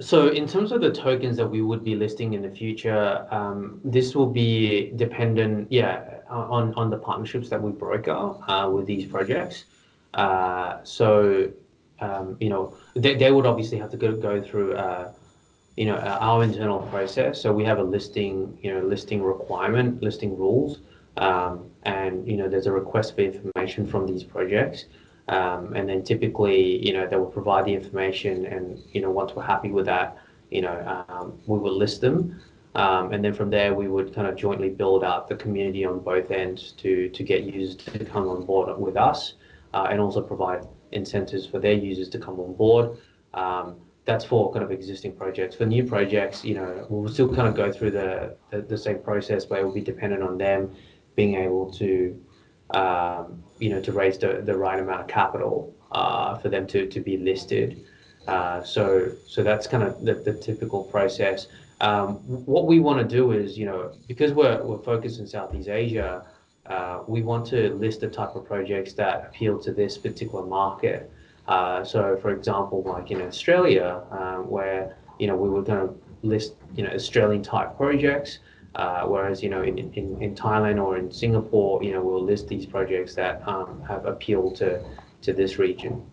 [0.00, 3.80] so in terms of the tokens that we would be listing in the future, um,
[3.84, 9.06] this will be dependent, yeah, on on the partnerships that we broker uh, with these
[9.06, 9.64] projects.
[10.14, 11.50] Uh, so
[12.00, 14.74] um, you know they, they would obviously have to go go through.
[14.74, 15.12] Uh,
[15.76, 20.36] you know our internal process so we have a listing you know listing requirement listing
[20.38, 20.78] rules
[21.16, 24.84] um, and you know there's a request for information from these projects
[25.28, 29.32] um, and then typically you know they will provide the information and you know once
[29.34, 30.18] we're happy with that
[30.50, 32.40] you know um, we will list them
[32.74, 36.00] um, and then from there we would kind of jointly build out the community on
[36.00, 39.34] both ends to to get users to come on board with us
[39.72, 42.96] uh, and also provide incentives for their users to come on board
[43.34, 45.56] um, that's for kind of existing projects.
[45.56, 48.98] For new projects, you know, we'll still kind of go through the, the, the same
[48.98, 50.74] process, but it will be dependent on them
[51.16, 52.20] being able to
[52.70, 56.86] um, you know to raise the, the right amount of capital uh, for them to,
[56.86, 57.84] to be listed.
[58.26, 61.46] Uh, so so that's kind of the, the typical process.
[61.80, 62.14] Um,
[62.46, 66.24] what we want to do is you know because we're we're focused in Southeast Asia,
[66.66, 71.10] uh, we want to list the type of projects that appeal to this particular market.
[71.46, 75.94] Uh, so for example, like in Australia, um, where you know we were going to
[76.22, 78.38] list you know Australian type projects.
[78.74, 82.48] Uh, whereas, you know, in, in, in Thailand or in Singapore, you know, we'll list
[82.48, 84.84] these projects that um, have appeal to,
[85.22, 86.04] to this region.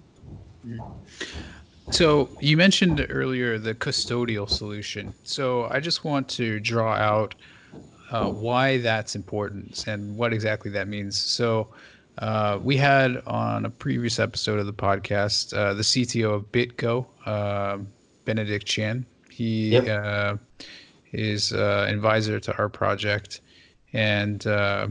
[1.89, 5.13] So you mentioned earlier the custodial solution.
[5.23, 7.35] So I just want to draw out
[8.11, 11.17] uh, why that's important and what exactly that means.
[11.17, 11.69] So
[12.19, 17.05] uh, we had on a previous episode of the podcast uh, the CTO of BitGo,
[17.27, 17.87] um,
[18.25, 19.05] Benedict Chan.
[19.29, 20.39] He yep.
[21.13, 23.41] Is uh, advisor to our project,
[23.93, 24.87] and uh,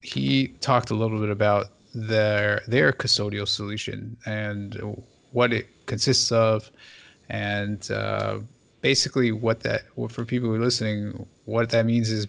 [0.00, 4.80] he talked a little bit about their their custodial solution and
[5.32, 6.70] what it consists of,
[7.28, 8.38] and uh,
[8.80, 12.26] basically what that for people who are listening, what that means is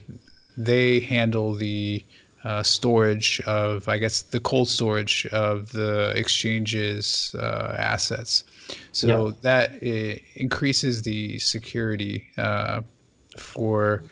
[0.58, 2.04] they handle the
[2.44, 8.44] uh, storage of, I guess, the cold storage of the exchange's uh, assets.
[8.92, 9.42] So yep.
[9.42, 9.84] that
[10.36, 12.82] increases the security uh,
[13.38, 14.04] for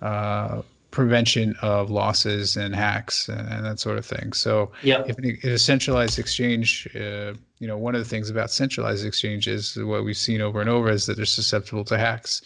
[0.00, 4.32] uh, prevention of losses and hacks and, that sort of thing.
[4.32, 8.50] So yeah, if, if a centralized exchange, uh, you know, one of the things about
[8.50, 12.42] centralized exchanges, what we've seen over and over is that they're susceptible to hacks.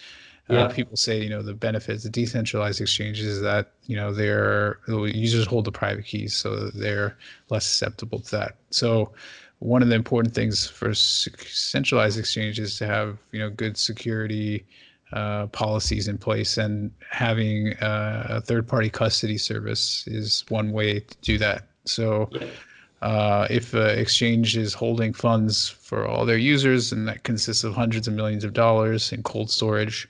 [0.51, 4.79] Uh, people say, you know, the benefits of decentralized exchanges is that, you know, their
[4.87, 7.17] users hold the private keys, so they're
[7.49, 8.57] less susceptible to that.
[8.69, 9.11] So
[9.61, 14.67] one of the important things for centralized exchanges to have, you know, good security
[15.13, 21.17] uh, policies in place, and having uh, a third-party custody service is one way to
[21.23, 21.69] do that.
[21.85, 22.31] So,
[23.03, 27.75] uh, if an exchange is holding funds for all their users, and that consists of
[27.75, 30.09] hundreds of millions of dollars in cold storage,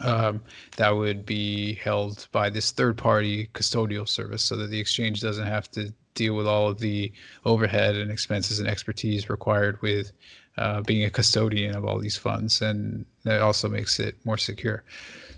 [0.00, 0.42] um,
[0.76, 5.70] that would be held by this third-party custodial service, so that the exchange doesn't have
[5.70, 7.12] to deal with all of the
[7.44, 10.12] overhead and expenses and expertise required with
[10.56, 14.84] uh, being a custodian of all these funds, and that also makes it more secure.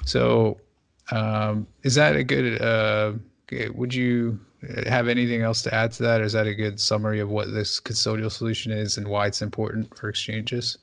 [0.04, 0.58] So,
[1.10, 2.60] um, is that a good?
[2.60, 3.14] Uh,
[3.74, 4.40] would you
[4.86, 7.80] have anything else to add to that, is that a good summary of what this
[7.80, 10.78] custodial solution is and why it's important for exchanges?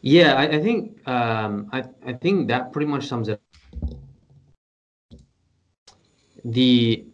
[0.00, 3.40] Yeah, I, I think um, I, I think that pretty much sums it.
[3.82, 5.18] Up.
[6.44, 7.04] The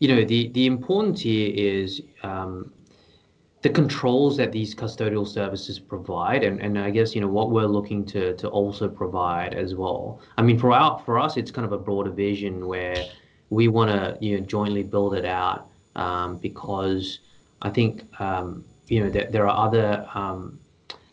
[0.00, 2.72] you know the the importance here is um,
[3.62, 7.66] the controls that these custodial services provide and, and I guess you know what we're
[7.66, 10.20] looking to to also provide as well.
[10.36, 12.96] I mean for our for us it's kind of a broader vision where
[13.50, 17.20] we want to you know jointly build it out um, because
[17.62, 20.58] I think um, you know that there are other um,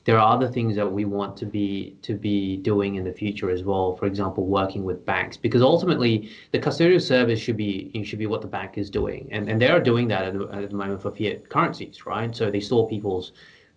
[0.10, 3.52] there are other things that we want to be to be doing in the future
[3.52, 3.95] as well.
[3.95, 8.41] For example, working with banks, because ultimately the custodial service should be should be what
[8.41, 11.04] the bank is doing, and and they are doing that at the, at the moment
[11.04, 12.36] for fiat currencies, right?
[12.36, 13.34] So they store people's,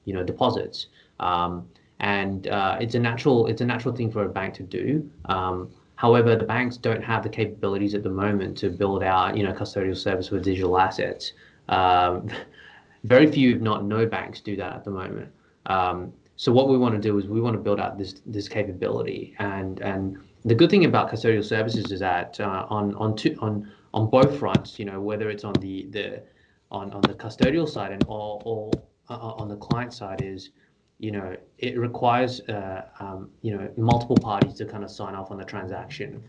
[0.07, 0.87] you know, deposits,
[1.21, 1.69] um,
[2.01, 5.11] and uh, it's a natural it's a natural thing for a bank to do.
[5.27, 9.43] Um, however, the banks don't have the capabilities at the moment to build out, you
[9.43, 11.35] know, custodial service with digital assets.
[11.69, 12.31] Um,
[13.05, 15.31] very few, if not no, banks do that at the moment.
[15.67, 18.49] Um, so what we want to do is we want to build out this this
[18.49, 23.37] capability, and and the good thing about custodial services is that uh, on on two,
[23.41, 26.21] on on both fronts, you know, whether it's on the the
[26.73, 28.73] on on the custodial side and or or
[29.09, 30.51] uh, on the client side is
[30.99, 35.33] you know, it requires, uh, um, you know, multiple parties to kind of sign off
[35.33, 36.23] on the transaction.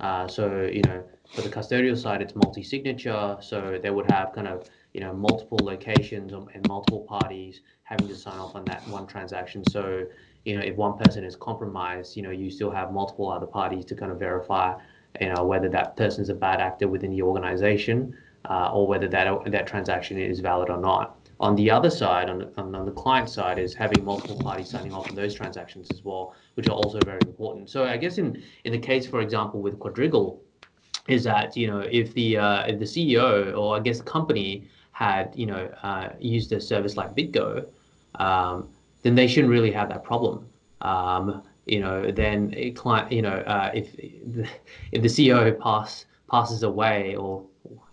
[0.00, 1.02] Uh, so, you know,
[1.32, 3.36] for the custodial side, it's multi-signature.
[3.40, 8.16] So they would have kind of, you know, multiple locations and multiple parties having to
[8.16, 9.62] sign off on that one transaction.
[9.68, 10.06] So,
[10.46, 13.84] you know, if one person is compromised, you know, you still have multiple other parties
[13.84, 14.74] to kind of verify,
[15.20, 18.16] you know, whether that person is a bad actor within the organization
[18.48, 21.18] uh, or whether that that transaction is valid or not.
[21.40, 24.94] On the other side, on, on, on the client side, is having multiple parties signing
[24.94, 27.68] off on those transactions as well, which are also very important.
[27.68, 30.40] So I guess in in the case, for example, with Quadrigal,
[31.06, 35.30] is that you know if the uh, if the CEO or I guess company had
[35.36, 37.66] you know uh, used a service like BitGo,
[38.14, 38.66] um,
[39.02, 40.48] then they shouldn't really have that problem.
[40.80, 42.38] Um, you know, then
[42.74, 47.44] client, you know, uh, if if the CEO pass passes away or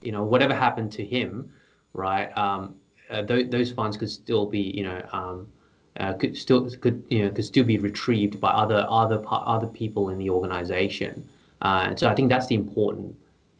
[0.01, 1.51] you know whatever happened to him,
[1.93, 2.29] right?
[2.37, 2.75] Um,
[3.09, 5.47] uh, th- those funds could still be, you know, um,
[5.99, 10.07] uh, could still could you know could still be retrieved by other other other people
[10.07, 11.27] in the organization.
[11.61, 13.13] Uh, so I think that's the important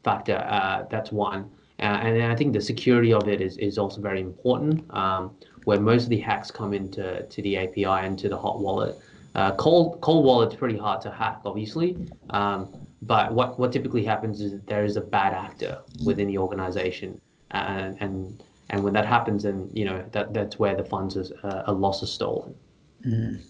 [0.05, 0.37] factor.
[0.37, 1.51] Uh, that's one.
[1.79, 4.85] Uh, and I think the security of it is, is also very important.
[4.93, 8.59] Um, where most of the hacks come into to the API and to the hot
[8.59, 8.97] wallet.
[9.35, 11.97] Uh, cold cold wallet's pretty hard to hack, obviously.
[12.29, 12.69] Um,
[13.01, 17.19] but what, what typically happens is that there is a bad actor within the organization,
[17.51, 21.31] and and and when that happens, then you know that that's where the funds is
[21.43, 22.53] uh, a loss is stolen.
[23.05, 23.41] Mm.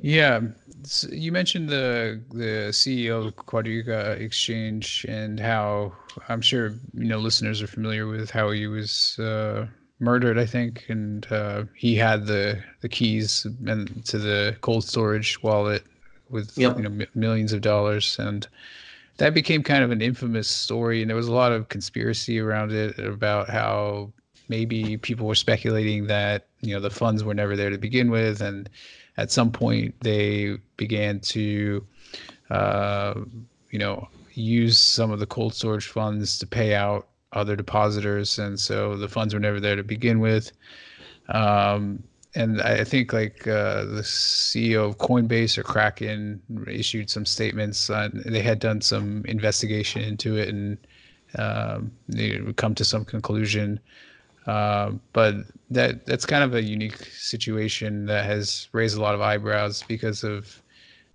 [0.00, 0.40] Yeah,
[0.84, 5.92] so you mentioned the the CEO of Quadriga Exchange and how
[6.28, 9.66] I'm sure you know listeners are familiar with how he was uh,
[10.00, 15.42] murdered, I think, and uh, he had the the keys and to the cold storage
[15.42, 15.84] wallet
[16.30, 16.76] with yep.
[16.76, 18.46] you know m- millions of dollars, and
[19.16, 21.00] that became kind of an infamous story.
[21.02, 24.12] And there was a lot of conspiracy around it about how
[24.48, 28.40] maybe people were speculating that you know the funds were never there to begin with,
[28.40, 28.68] and
[29.18, 31.84] at some point they began to
[32.50, 33.14] uh,
[33.70, 38.58] you know use some of the cold storage funds to pay out other depositors, and
[38.58, 40.52] so the funds were never there to begin with.
[41.28, 42.02] Um,
[42.34, 47.90] and I think like uh, the CEO of Coinbase or Kraken issued some statements.
[47.90, 50.78] On, they had done some investigation into it, and
[51.36, 53.80] um, they would come to some conclusion.
[54.48, 55.34] Uh, but
[55.70, 60.24] that that's kind of a unique situation that has raised a lot of eyebrows because
[60.24, 60.62] of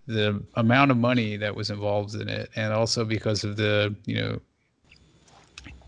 [0.05, 4.21] the amount of money that was involved in it, and also because of the you
[4.21, 4.39] know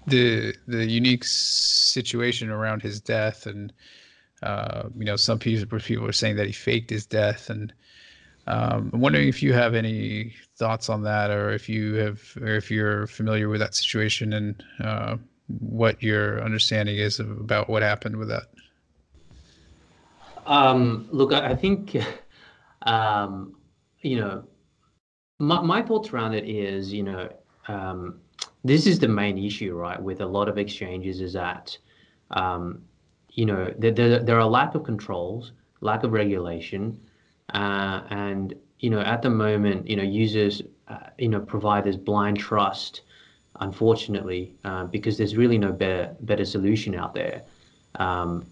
[0.08, 3.72] the the unique situation around his death, and
[4.42, 7.72] uh, you know some people people are saying that he faked his death, and
[8.48, 12.56] um, I'm wondering if you have any thoughts on that, or if you have, or
[12.56, 17.84] if you're familiar with that situation, and uh, what your understanding is of, about what
[17.84, 18.44] happened with that.
[20.46, 21.96] Um, look, I think,
[22.84, 23.56] um,
[24.02, 24.44] you know,
[25.40, 27.30] my, my thoughts around it is, you know,
[27.68, 28.20] um,
[28.64, 31.78] this is the main issue, right, with a lot of exchanges is that,
[32.32, 32.84] um,
[33.30, 37.00] you know, there, there, there, are lack of controls, lack of regulation,
[37.54, 41.96] uh, and, you know, at the moment, you know, users, uh, you know, provide this
[41.96, 43.02] blind trust,
[43.60, 47.44] unfortunately, uh, because there's really no better, better solution out there.
[47.96, 48.46] Um,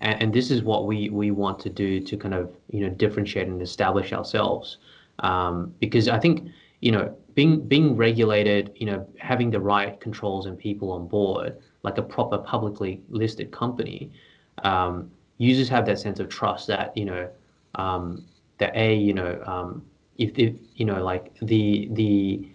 [0.00, 2.90] and, and, this is what we, we want to do to kind of, you know,
[2.90, 4.78] differentiate and establish ourselves.
[5.20, 6.48] Um, because I think,
[6.80, 11.58] you know, being being regulated, you know, having the right controls and people on board,
[11.82, 14.10] like a proper publicly listed company,
[14.64, 17.28] um, users have that sense of trust that you know
[17.74, 18.24] um,
[18.58, 19.84] that a you know um,
[20.18, 22.48] if, if you know like the the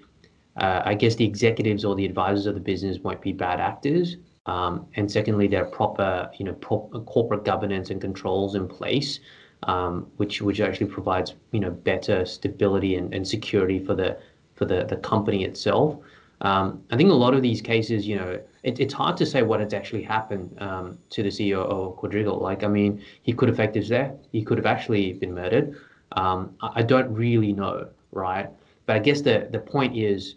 [0.58, 4.18] uh, I guess the executives or the advisors of the business won't be bad actors.
[4.46, 9.20] Um, and secondly, there are proper, you know, pro- corporate governance and controls in place,
[9.64, 14.18] um, which which actually provides, you know, better stability and, and security for the
[14.56, 16.00] for the, the company itself.
[16.42, 19.44] Um, I think a lot of these cases, you know, it, it's hard to say
[19.44, 22.40] what has actually happened um, to the CEO of Quadriga.
[22.40, 24.16] Like, I mean, he could have his death.
[24.32, 25.78] He could have actually been murdered.
[26.14, 28.50] Um, I, I, don't really know, right?
[28.86, 30.36] But I guess the the point is,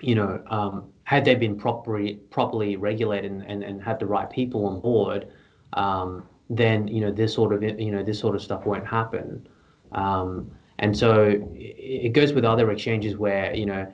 [0.00, 4.30] you know, um, had they been properly properly regulated and, and, and had the right
[4.30, 5.28] people on board,
[5.74, 9.46] um, then you know this sort of you know this sort of stuff won't happen.
[9.92, 13.86] Um, and so it goes with other exchanges where, you know,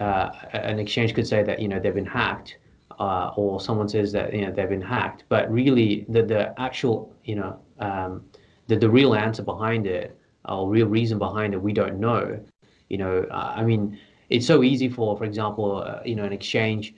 [0.00, 2.56] uh, an exchange could say that, you know, they've been hacked,
[2.98, 5.24] uh, or someone says that, you know, they've been hacked.
[5.28, 8.24] But really, the, the actual, you know, um,
[8.68, 12.42] the, the real answer behind it, or real reason behind it, we don't know.
[12.88, 13.98] You know, uh, I mean,
[14.34, 16.94] it's so easy for, for example, uh, you know, an exchange,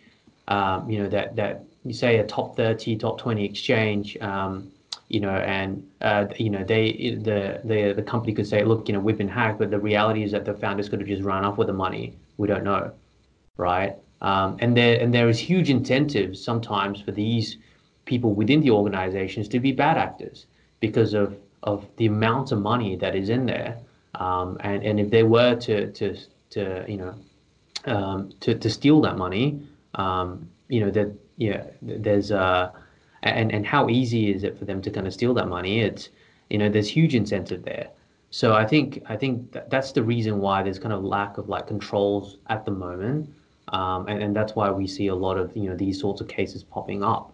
[0.48, 4.70] um, you know, that, that you say a top 30, top 20 exchange, um,
[5.08, 8.94] you know, and uh, you know they the the the company could say, look, you
[8.94, 11.44] know, we've been hacked, but the reality is that the founders could have just run
[11.44, 12.16] off with the money.
[12.38, 12.90] We don't know,
[13.56, 13.94] right?
[14.20, 17.58] Um, and there and there is huge incentives sometimes for these
[18.04, 20.46] people within the organizations to be bad actors
[20.80, 23.78] because of of the amount of money that is in there.
[24.16, 26.16] Um, and and if they were to to
[26.50, 27.14] to you know
[27.86, 29.60] um, to to steal that money,
[29.94, 32.70] um, you know that yeah, there's uh
[33.22, 35.80] and and how easy is it for them to kind of steal that money?
[35.80, 36.08] It's
[36.50, 37.88] you know there's huge incentive there.
[38.30, 41.48] So I think I think that that's the reason why there's kind of lack of
[41.48, 43.32] like controls at the moment,
[43.68, 46.28] um, and and that's why we see a lot of you know these sorts of
[46.28, 47.32] cases popping up.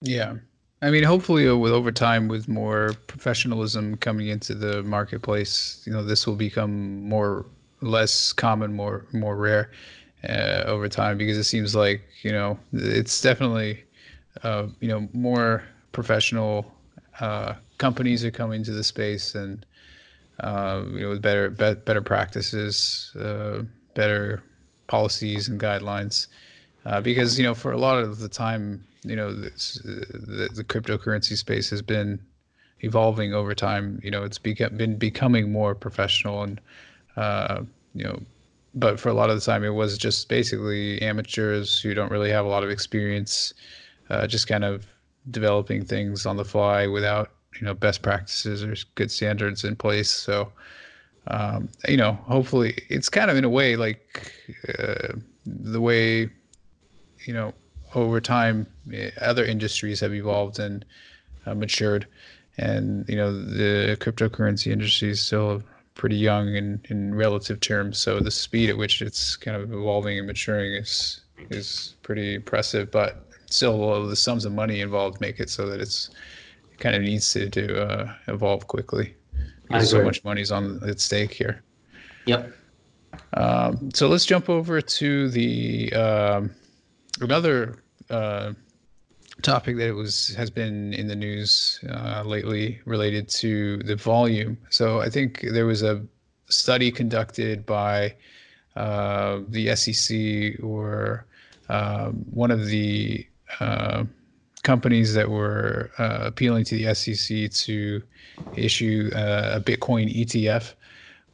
[0.00, 0.34] Yeah,
[0.82, 5.92] I mean, hopefully, uh, with over time, with more professionalism coming into the marketplace, you
[5.92, 7.46] know, this will become more
[7.82, 9.70] less common, more more rare
[10.28, 13.84] uh, over time because it seems like you know it's definitely
[14.42, 16.72] uh, you know more professional
[17.20, 19.66] uh, companies are coming to the space and
[20.40, 23.62] uh, you know with better be- better practices, uh,
[23.94, 24.42] better
[24.86, 26.28] policies and guidelines.
[26.84, 30.64] Uh, because you know for a lot of the time you know this, the, the
[30.64, 32.20] cryptocurrency space has been
[32.80, 34.00] evolving over time.
[34.02, 36.60] You know it's beca- been becoming more professional and
[37.16, 37.62] uh,
[37.94, 38.20] you know
[38.74, 42.30] but for a lot of the time it was just basically amateurs who don't really
[42.30, 43.52] have a lot of experience
[44.10, 44.86] uh, just kind of
[45.30, 50.10] developing things on the fly without you know best practices or good standards in place.
[50.10, 50.52] So
[51.28, 54.32] um, you know, hopefully, it's kind of in a way like
[54.78, 55.14] uh,
[55.46, 56.28] the way
[57.26, 57.54] you know
[57.94, 60.84] over time, eh, other industries have evolved and
[61.46, 62.06] uh, matured,
[62.58, 65.62] and you know the cryptocurrency industry is still
[65.94, 67.98] pretty young in, in relative terms.
[67.98, 71.20] So the speed at which it's kind of evolving and maturing is
[71.50, 72.90] is pretty impressive.
[72.90, 76.10] But still, the sums of money involved make it so that it's
[76.72, 79.14] it kind of needs to to uh, evolve quickly.
[79.62, 81.62] Because so much money is on at stake here.
[82.26, 82.52] Yep.
[83.34, 86.50] Um, so let's jump over to the um,
[87.20, 88.52] another uh,
[89.40, 94.58] topic that it was has been in the news uh, lately related to the volume.
[94.70, 96.04] So I think there was a
[96.48, 98.14] study conducted by
[98.76, 101.26] uh, the SEC or
[101.68, 103.26] um, one of the
[103.60, 104.04] uh,
[104.62, 108.02] companies that were uh, appealing to the SEC to
[108.56, 110.74] issue uh, a Bitcoin ETF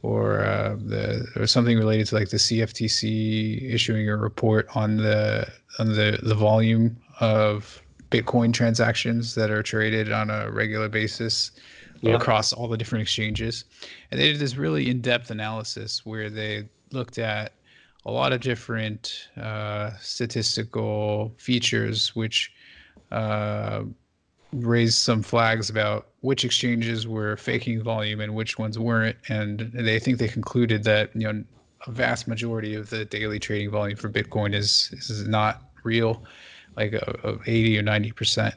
[0.01, 5.47] or uh, the or something related to like the CFTC issuing a report on the
[5.77, 7.81] on the the volume of
[8.11, 11.51] Bitcoin transactions that are traded on a regular basis
[12.03, 13.65] across all the different exchanges.
[14.09, 17.53] And they did this really in-depth analysis where they looked at
[18.05, 22.51] a lot of different uh, statistical features, which
[23.11, 23.83] uh,
[24.53, 29.17] raised some flags about which exchanges were faking volume and which ones weren't.
[29.27, 31.43] And they think they concluded that you know
[31.87, 36.23] a vast majority of the daily trading volume for Bitcoin is is not real,
[36.79, 38.55] like a 80 or 90 percent.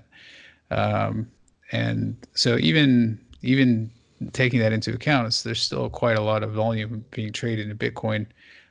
[0.70, 1.30] Um,
[1.72, 3.90] and so even even
[4.32, 8.26] taking that into account, there's still quite a lot of volume being traded in Bitcoin,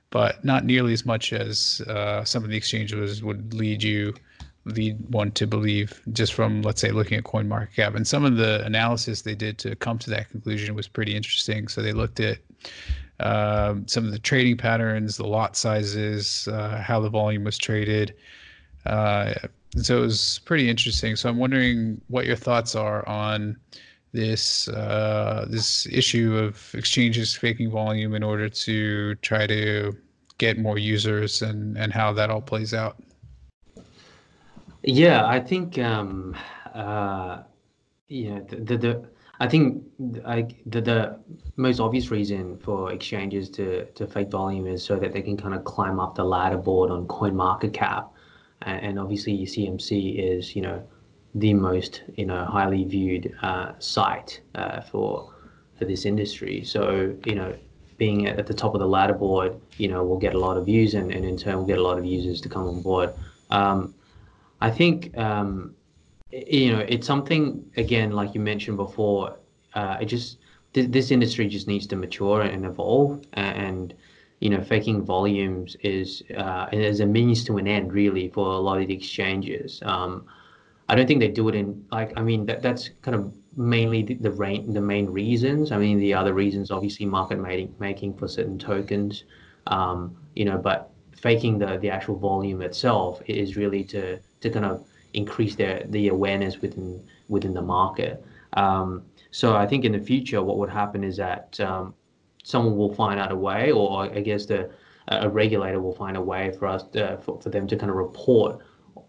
[0.09, 4.13] but not nearly as much as uh, some of the exchanges would lead you
[4.65, 8.23] lead one to believe just from let's say looking at coin market cap and some
[8.23, 11.93] of the analysis they did to come to that conclusion was pretty interesting so they
[11.93, 12.37] looked at
[13.21, 18.13] um, some of the trading patterns the lot sizes uh, how the volume was traded
[18.85, 19.33] uh,
[19.77, 21.15] so it was pretty interesting.
[21.15, 23.57] So i'm wondering what your thoughts are on
[24.13, 29.95] this uh, this issue of exchanges faking volume in order to try to
[30.37, 33.01] get more users and and how that all plays out.
[34.83, 36.35] Yeah, I think um,
[36.73, 37.43] uh,
[38.07, 39.09] yeah, the, the, the
[39.39, 39.83] I think
[40.25, 41.19] I, the the
[41.55, 45.53] most obvious reason for exchanges to to fake volume is so that they can kind
[45.53, 48.10] of climb up the ladder board on Coin Market Cap,
[48.61, 50.83] and, obviously CMC is you know
[51.35, 55.33] the most you know highly viewed uh, site uh, for
[55.77, 56.63] for this industry.
[56.63, 57.55] So you know
[58.01, 60.65] being at the top of the ladder board, you know, we'll get a lot of
[60.65, 63.13] views, and, and in turn we'll get a lot of users to come on board.
[63.51, 63.93] Um,
[64.59, 65.75] I think um,
[66.31, 69.37] you know it's something again, like you mentioned before.
[69.75, 70.39] Uh, it just
[70.73, 73.93] th- this industry just needs to mature and evolve, and
[74.41, 78.57] you know, faking volumes is uh, is a means to an end really for a
[78.57, 79.79] lot of the exchanges.
[79.85, 80.25] Um,
[80.89, 84.01] I don't think they do it in like I mean that that's kind of mainly
[84.01, 85.71] the the, rain, the main reasons.
[85.71, 89.25] I mean the other reasons obviously market making making for certain tokens,
[89.67, 94.65] um, you know, but faking the the actual volume itself is really to to kind
[94.65, 94.83] of
[95.13, 98.25] increase their the awareness within within the market.
[98.53, 101.93] Um, so I think in the future, what would happen is that um,
[102.43, 104.69] someone will find out a way, or I guess the
[105.07, 107.97] a regulator will find a way for us to, for, for them to kind of
[107.97, 108.59] report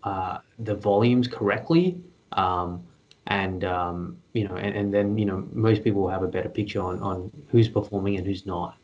[0.03, 2.01] uh, the volumes correctly.
[2.33, 2.83] Um,
[3.29, 6.49] and um, you know, and, and then you know, most people will have a better
[6.49, 8.77] picture on on who's performing and who's not.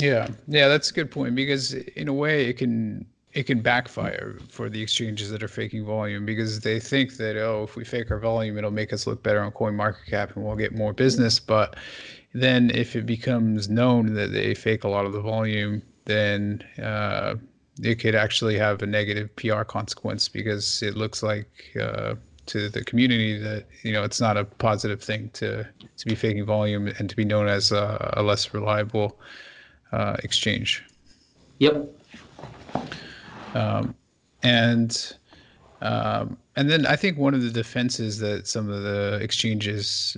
[0.00, 3.04] Yeah, yeah, that's a good point because in a way it can
[3.34, 7.64] it can backfire for the exchanges that are faking volume because they think that oh
[7.64, 10.44] if we fake our volume it'll make us look better on coin market cap and
[10.44, 11.76] we'll get more business but
[12.34, 17.34] then if it becomes known that they fake a lot of the volume then uh,
[17.82, 21.48] it could actually have a negative pr consequence because it looks like
[21.80, 22.14] uh,
[22.48, 25.64] to the community that you know it's not a positive thing to
[25.96, 29.18] to be faking volume and to be known as a, a less reliable
[29.92, 30.82] uh, exchange.
[31.58, 31.88] Yep.
[33.54, 33.94] Um,
[34.42, 35.14] and
[35.80, 40.16] um, and then I think one of the defenses that some of the exchanges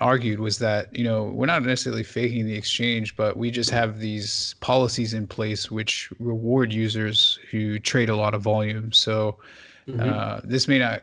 [0.00, 3.98] argued was that you know we're not necessarily faking the exchange, but we just have
[3.98, 8.92] these policies in place which reward users who trade a lot of volume.
[8.92, 9.38] So
[9.86, 10.00] mm-hmm.
[10.00, 11.02] uh, this may not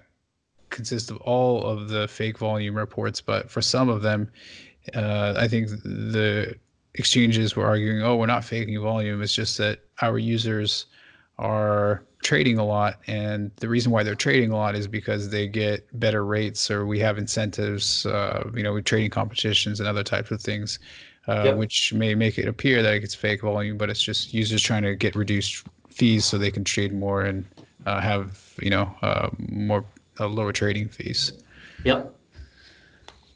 [0.69, 4.31] consist of all of the fake volume reports, but for some of them,
[4.95, 6.55] uh, I think the
[6.95, 9.21] exchanges were arguing, oh, we're not faking volume.
[9.21, 10.87] It's just that our users
[11.37, 15.47] are trading a lot and the reason why they're trading a lot is because they
[15.47, 20.03] get better rates or we have incentives uh, you know with trading competitions and other
[20.03, 20.79] types of things
[21.27, 21.57] uh, yep.
[21.57, 24.95] which may make it appear that it's fake volume but it's just users trying to
[24.95, 27.45] get reduced fees so they can trade more and
[27.85, 29.85] uh, have you know uh, more
[30.19, 31.33] uh, lower trading fees.
[31.83, 32.13] Yep.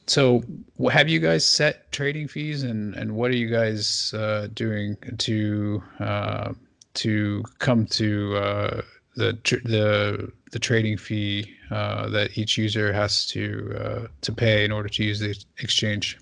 [0.06, 0.44] So,
[0.90, 5.84] have you guys set trading fees, and and what are you guys uh, doing to
[6.00, 6.54] uh,
[6.98, 8.82] to come to uh,
[9.16, 14.72] the the the trading fee uh, that each user has to uh, to pay in
[14.72, 16.18] order to use the exchange?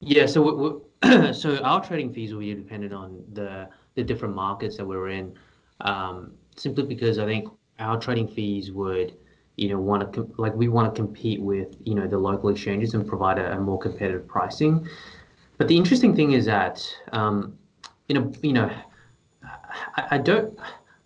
[0.00, 0.82] Yeah, so
[1.32, 5.36] so our trading fees will be dependent on the the different markets that we're in.
[5.82, 7.48] Um, simply because I think
[7.78, 9.16] our trading fees would,
[9.56, 12.94] you know, want to like we want to compete with you know the local exchanges
[12.94, 14.86] and provide a, a more competitive pricing.
[15.58, 16.82] But the interesting thing is that,
[17.12, 17.58] um,
[18.08, 18.70] you know, you know,
[19.96, 20.58] I, I don't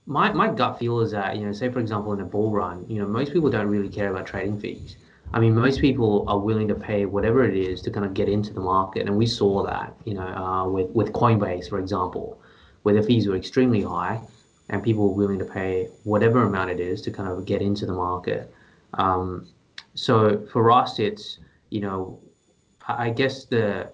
[0.06, 2.84] my, my gut feel is that, you know, say for example in a bull run,
[2.88, 4.96] you know, most people don't really care about trading fees.
[5.32, 8.28] I mean, most people are willing to pay whatever it is to kind of get
[8.28, 12.40] into the market, and we saw that, you know, uh, with with Coinbase, for example,
[12.82, 14.20] where the fees were extremely high,
[14.68, 17.84] and people were willing to pay whatever amount it is to kind of get into
[17.86, 18.54] the market.
[18.94, 19.48] Um,
[19.94, 21.38] so for us, it's
[21.70, 22.20] you know,
[22.86, 23.90] I guess the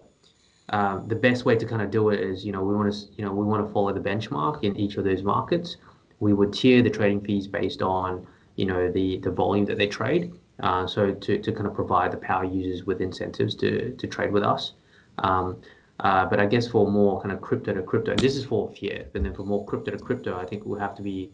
[0.70, 2.98] uh, the best way to kind of do it is you know we want to
[3.16, 5.76] you know we want to follow the benchmark in each of those markets
[6.20, 9.88] we would tier the trading fees based on you know the the volume that they
[9.88, 10.32] trade.
[10.62, 14.30] Uh, so to, to kind of provide the power users with incentives to to trade
[14.30, 14.72] with us.
[15.18, 15.56] Um,
[16.00, 18.70] uh, but I guess for more kind of crypto to crypto, and this is for
[18.70, 21.30] fiat, but then for more crypto to crypto, I think we'll have to be,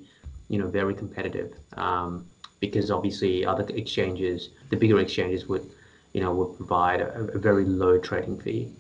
[0.48, 2.26] you know, very competitive um,
[2.58, 5.64] because obviously other exchanges, the bigger exchanges would,
[6.14, 8.72] you know, would provide a, a very low trading fee.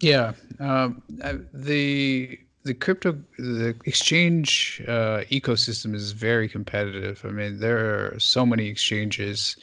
[0.00, 7.24] Yeah, um, uh, the the crypto the exchange uh, ecosystem is very competitive.
[7.24, 7.78] I mean, there
[8.14, 9.56] are so many exchanges,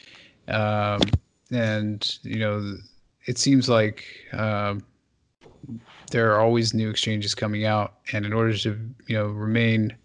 [0.48, 1.02] um,
[1.52, 2.76] and you know,
[3.26, 4.84] it seems like um,
[6.12, 9.96] there are always new exchanges coming out, and in order to you know remain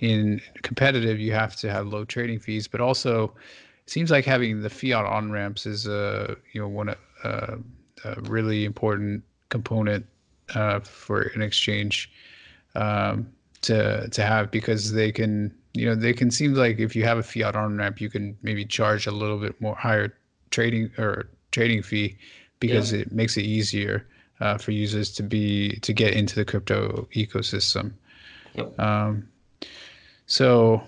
[0.00, 3.24] in competitive, you have to have low trading fees, but also
[3.84, 7.56] it seems like having the fiat on ramps is a you know one of uh,
[8.04, 10.06] a really important component
[10.54, 12.10] uh, for an exchange
[12.74, 13.28] um,
[13.62, 17.18] to to have because they can you know they can seem like if you have
[17.18, 20.14] a fiat on ramp you can maybe charge a little bit more higher
[20.50, 22.16] trading or trading fee
[22.60, 23.00] because yeah.
[23.00, 24.06] it makes it easier
[24.40, 27.92] uh, for users to be to get into the crypto ecosystem.
[28.54, 28.78] Yep.
[28.78, 29.28] Um,
[30.26, 30.82] so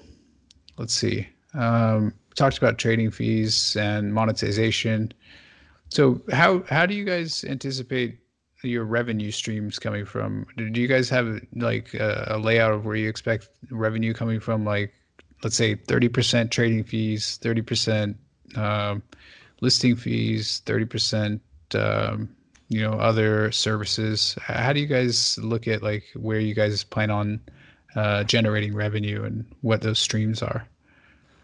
[0.77, 1.29] let's see.
[1.55, 5.13] Um, talked about trading fees and monetization.
[5.89, 8.19] So how how do you guys anticipate
[8.63, 10.47] your revenue streams coming from?
[10.57, 14.65] Do you guys have like a, a layout of where you expect revenue coming from?
[14.65, 14.93] Like,
[15.43, 18.15] let's say 30% trading fees, 30%
[18.57, 19.03] um,
[19.61, 21.41] listing fees, 30%,
[21.75, 22.29] um,
[22.69, 24.37] you know, other services.
[24.41, 27.41] How do you guys look at like where you guys plan on
[27.95, 30.67] uh, generating revenue and what those streams are?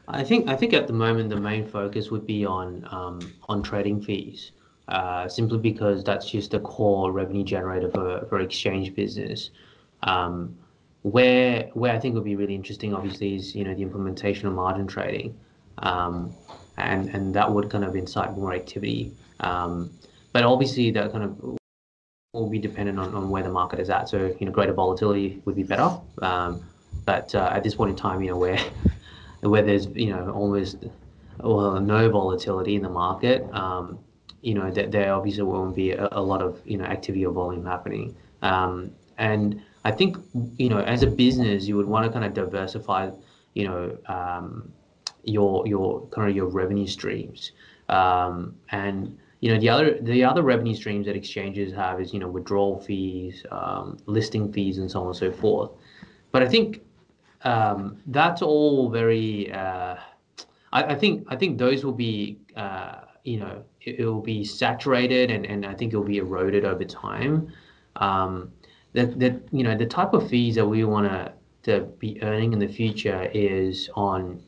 [0.06, 3.62] I think I think at the moment the main focus would be on um, on
[3.62, 4.52] trading fees
[4.88, 9.50] uh, simply because that's just the core revenue generator for, for exchange business.
[10.02, 10.56] Um,
[11.02, 14.54] where where I think would be really interesting, obviously, is you know the implementation of
[14.54, 15.38] margin trading,
[15.78, 16.34] um,
[16.78, 19.12] and and that would kind of incite more activity.
[19.40, 19.90] Um,
[20.32, 21.58] but obviously, that kind of
[22.32, 24.08] will be dependent on, on where the market is at.
[24.08, 25.98] So you know, greater volatility would be better.
[26.20, 26.64] Um,
[27.04, 28.58] but uh, at this point in time, you know, where
[29.40, 30.78] where there's you know almost
[31.40, 33.98] well no volatility in the market, um,
[34.44, 37.32] you know, that there obviously won't be a, a, lot of, you know, activity or
[37.32, 38.14] volume happening.
[38.42, 40.16] Um, and I think,
[40.56, 43.10] you know, as a business, you would want to kind of diversify,
[43.54, 44.72] you know, um,
[45.24, 47.52] your your kind of your revenue streams.
[47.88, 52.18] Um, and you know, the other the other revenue streams that exchanges have is you
[52.18, 55.70] know withdrawal fees, um, listing fees, and so on and so forth.
[56.32, 56.82] But I think
[57.42, 59.52] um, that's all very.
[59.52, 59.96] Uh,
[60.72, 65.30] I, I, think I think those will be uh, you know it, will be saturated
[65.30, 67.52] and, and I think it'll be eroded over time.
[67.96, 68.52] Um,
[68.92, 71.32] that that you know the type of fees that we want to
[71.64, 74.40] to be earning in the future is on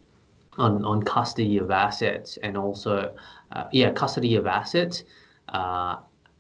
[0.59, 3.15] on on custody of assets and also
[3.53, 5.05] uh, yeah custody of assets
[5.49, 5.97] uh,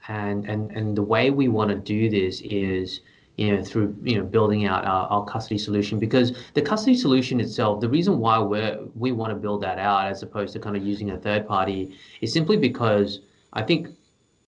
[0.09, 3.01] and and and the way we want to do this is
[3.37, 7.39] you know, through you know building out our, our custody solution because the custody solution
[7.41, 10.77] itself, the reason why we're we want to build that out as opposed to kind
[10.77, 13.21] of using a third party is simply because
[13.53, 13.89] I think,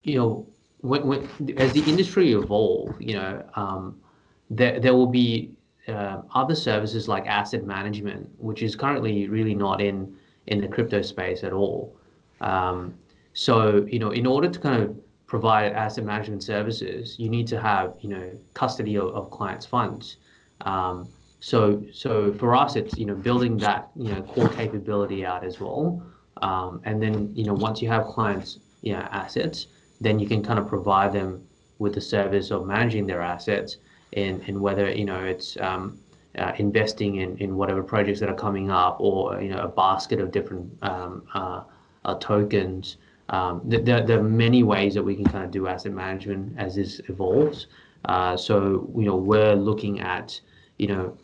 [0.03, 0.47] you know,
[0.81, 1.29] when, when
[1.59, 4.01] as the industry evolve, you know, um,
[4.49, 5.51] there there will be
[5.87, 10.17] uh, other services like asset management, which is currently really not in
[10.47, 11.95] in the crypto space at all.
[12.41, 12.95] Um,
[13.35, 14.97] so you know, in order to kind of
[15.29, 20.17] provide asset management services, you need to have you know custody of, of clients' funds.
[20.63, 21.09] Um,
[21.39, 25.61] so so for us, it's you know building that you know core capability out as
[25.61, 26.03] well,
[26.43, 29.67] um, and then you know once you have clients you know assets,
[30.01, 31.47] then you can kind of provide them
[31.79, 33.77] with the service of managing their assets
[34.15, 35.99] and and whether you know it's um,
[36.39, 40.21] uh, investing in, in whatever projects that are coming up or you know a basket
[40.21, 41.63] of different um, uh,
[42.05, 42.97] uh, tokens.
[43.31, 46.77] Um, there, there are many ways that we can kind of do asset management as
[46.77, 47.67] this evolves.
[48.05, 50.41] Uh, so you know we're looking at
[50.79, 51.19] you know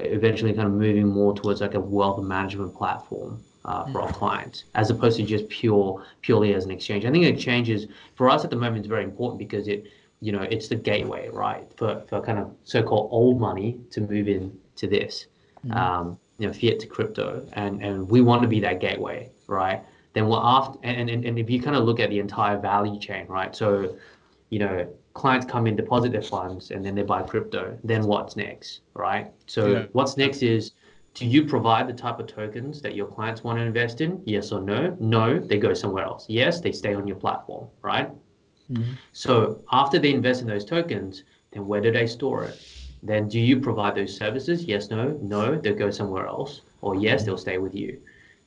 [0.00, 4.64] eventually kind of moving more towards like a wealth management platform uh, for our clients,
[4.74, 7.04] as opposed to just pure purely as an exchange.
[7.04, 9.86] I think exchanges for us at the moment is very important because it
[10.20, 14.28] you know it's the gateway right for, for kind of so-called old money to move
[14.28, 15.26] in to this
[15.64, 15.76] mm-hmm.
[15.76, 19.82] um, you know fiat to crypto and and we want to be that gateway right
[20.16, 22.98] then we're after and, and, and if you kind of look at the entire value
[22.98, 23.96] chain right so
[24.50, 28.36] you know clients come in deposit their funds and then they buy crypto then what's
[28.36, 29.84] next right so yeah.
[29.92, 30.72] what's next is
[31.14, 34.52] do you provide the type of tokens that your clients want to invest in yes
[34.52, 38.10] or no no they go somewhere else yes they stay on your platform right
[38.70, 38.92] Mm-hmm.
[39.12, 42.60] So after they invest in those tokens, then where do they store it?
[43.02, 44.64] Then do you provide those services?
[44.64, 46.62] Yes, no, no, they'll go somewhere else.
[46.80, 48.00] Or yes, they'll stay with you.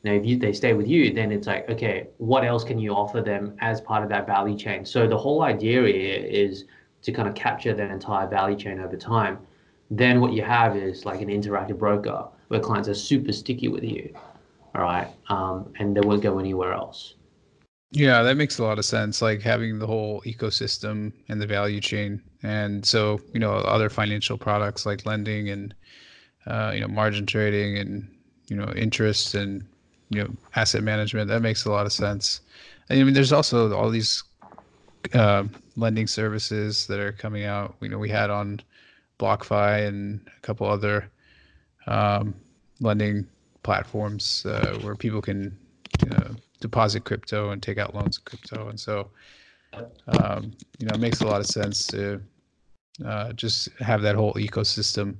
[0.04, 2.94] Now, if you, they stay with you, then it's like, okay, what else can you
[2.94, 4.86] offer them as part of that value chain?
[4.86, 6.66] So the whole idea here is
[7.02, 9.40] to kind of capture that entire value chain over time.
[9.92, 13.84] Then what you have is like an interactive broker where clients are super sticky with
[13.84, 14.14] you,
[14.76, 17.16] all right, um, and they won't go anywhere else.
[17.92, 19.22] Yeah, that makes a lot of sense.
[19.22, 24.38] Like having the whole ecosystem and the value chain, and so you know other financial
[24.38, 25.74] products like lending and
[26.46, 28.16] uh, you know margin trading and
[28.48, 29.66] you know interest and
[30.10, 31.28] you know asset management.
[31.30, 32.42] That makes a lot of sense.
[32.90, 34.24] I mean, there's also all these
[35.14, 35.44] uh,
[35.76, 37.76] lending services that are coming out.
[37.82, 38.60] You know, we had on
[39.20, 41.10] BlockFi and a couple other
[41.88, 42.34] um,
[42.80, 43.28] lending
[43.64, 45.58] platforms uh, where people can
[46.04, 48.70] you know deposit crypto and take out loans in crypto.
[48.70, 49.10] And so,
[50.08, 52.22] um, you know, it makes a lot of sense to
[53.06, 55.16] uh, just have that whole ecosystem.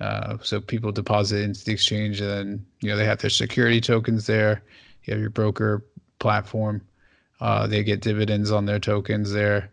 [0.00, 3.80] Uh, so people deposit into the exchange, and then you know they have their security
[3.80, 4.62] tokens there.
[5.04, 5.84] You have your broker
[6.18, 6.82] platform.
[7.40, 9.70] Uh, they get dividends on their tokens there.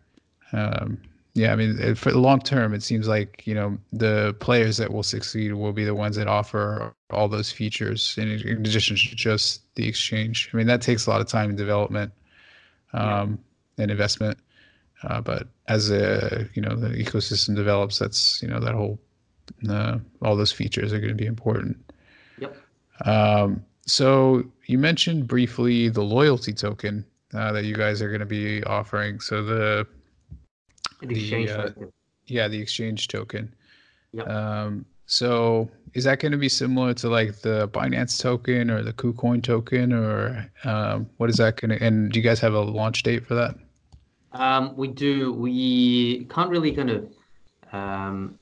[0.52, 1.00] Um,
[1.34, 4.92] yeah, I mean, for the long term, it seems like you know the players that
[4.92, 9.16] will succeed will be the ones that offer all those features in, in addition to
[9.16, 10.50] just the exchange.
[10.52, 12.12] I mean, that takes a lot of time and development
[12.92, 13.38] um,
[13.76, 13.82] yeah.
[13.84, 14.38] and investment.
[15.04, 18.98] Uh, but as a you know the ecosystem develops, that's you know that whole
[19.68, 21.76] uh, all those features are going to be important.
[22.38, 22.56] Yep.
[23.04, 28.26] Um, so you mentioned briefly the loyalty token uh, that you guys are going to
[28.26, 29.20] be offering.
[29.20, 29.86] So the
[31.00, 31.92] the exchange uh, token.
[32.26, 33.54] Yeah, the exchange token.
[34.12, 34.28] Yep.
[34.28, 38.92] Um, so is that going to be similar to like the Binance token or the
[38.92, 41.84] KuCoin token, or um, what is that going to?
[41.84, 43.54] And do you guys have a launch date for that?
[44.32, 45.32] Um, we do.
[45.32, 47.08] We can't really kind of
[47.72, 48.38] um,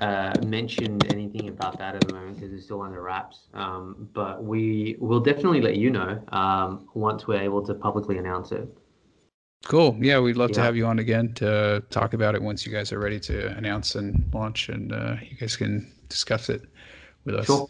[0.00, 3.48] uh, mention anything about that at the moment because it's still under wraps.
[3.54, 8.52] Um, but we will definitely let you know um, once we're able to publicly announce
[8.52, 8.68] it.
[9.64, 9.96] Cool.
[10.00, 10.54] Yeah, we'd love yeah.
[10.54, 13.48] to have you on again to talk about it once you guys are ready to
[13.56, 16.62] announce and launch, and uh, you guys can discuss it
[17.24, 17.46] with us.
[17.46, 17.66] Sure.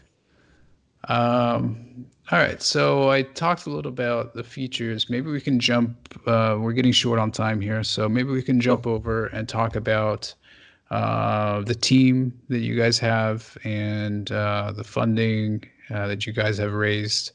[1.08, 2.62] Um, all right.
[2.62, 5.10] So I talked a little about the features.
[5.10, 5.96] Maybe we can jump.
[6.26, 9.74] Uh, we're getting short on time here, so maybe we can jump over and talk
[9.74, 10.32] about
[10.90, 16.58] uh, the team that you guys have and uh, the funding uh, that you guys
[16.58, 17.32] have raised,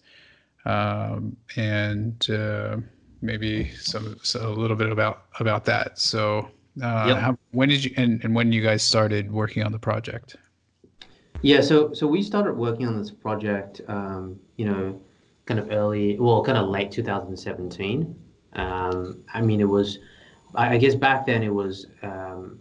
[0.65, 2.77] um, and uh,
[3.21, 5.99] maybe some so a little bit about about that.
[5.99, 6.49] So,
[6.81, 7.17] uh, yep.
[7.17, 10.35] how, when did you and, and when you guys started working on the project?
[11.41, 14.99] Yeah, so so we started working on this project, um, you know,
[15.45, 18.15] kind of early, well, kind of late 2017.
[18.53, 19.99] Um, I mean, it was,
[20.55, 22.59] I, I guess back then it was, um,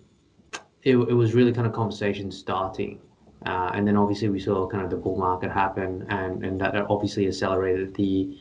[0.84, 3.00] it, it was really kind of conversation starting.
[3.46, 6.74] Uh, and then obviously we saw kind of the bull market happen and, and that
[6.88, 8.38] obviously accelerated the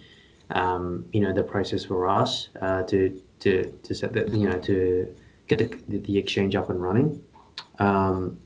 [0.51, 4.59] um, you know the process for us uh, to to to set the you know
[4.59, 5.13] to
[5.47, 7.21] get the, the exchange up and running.
[7.79, 8.39] Um,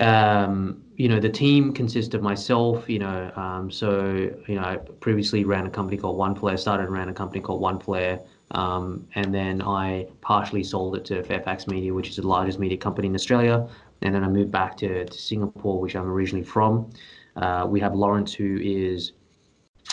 [0.00, 2.88] um, you know the team consists of myself.
[2.88, 6.58] You know, um, so you know I previously ran a company called OneFlare.
[6.58, 8.24] Started and ran a company called OneFlare.
[8.52, 12.78] Um, and then I partially sold it to Fairfax Media, which is the largest media
[12.78, 13.68] company in Australia.
[14.02, 16.90] And then I moved back to, to Singapore, which I'm originally from.
[17.34, 19.12] Uh, we have Lawrence, who is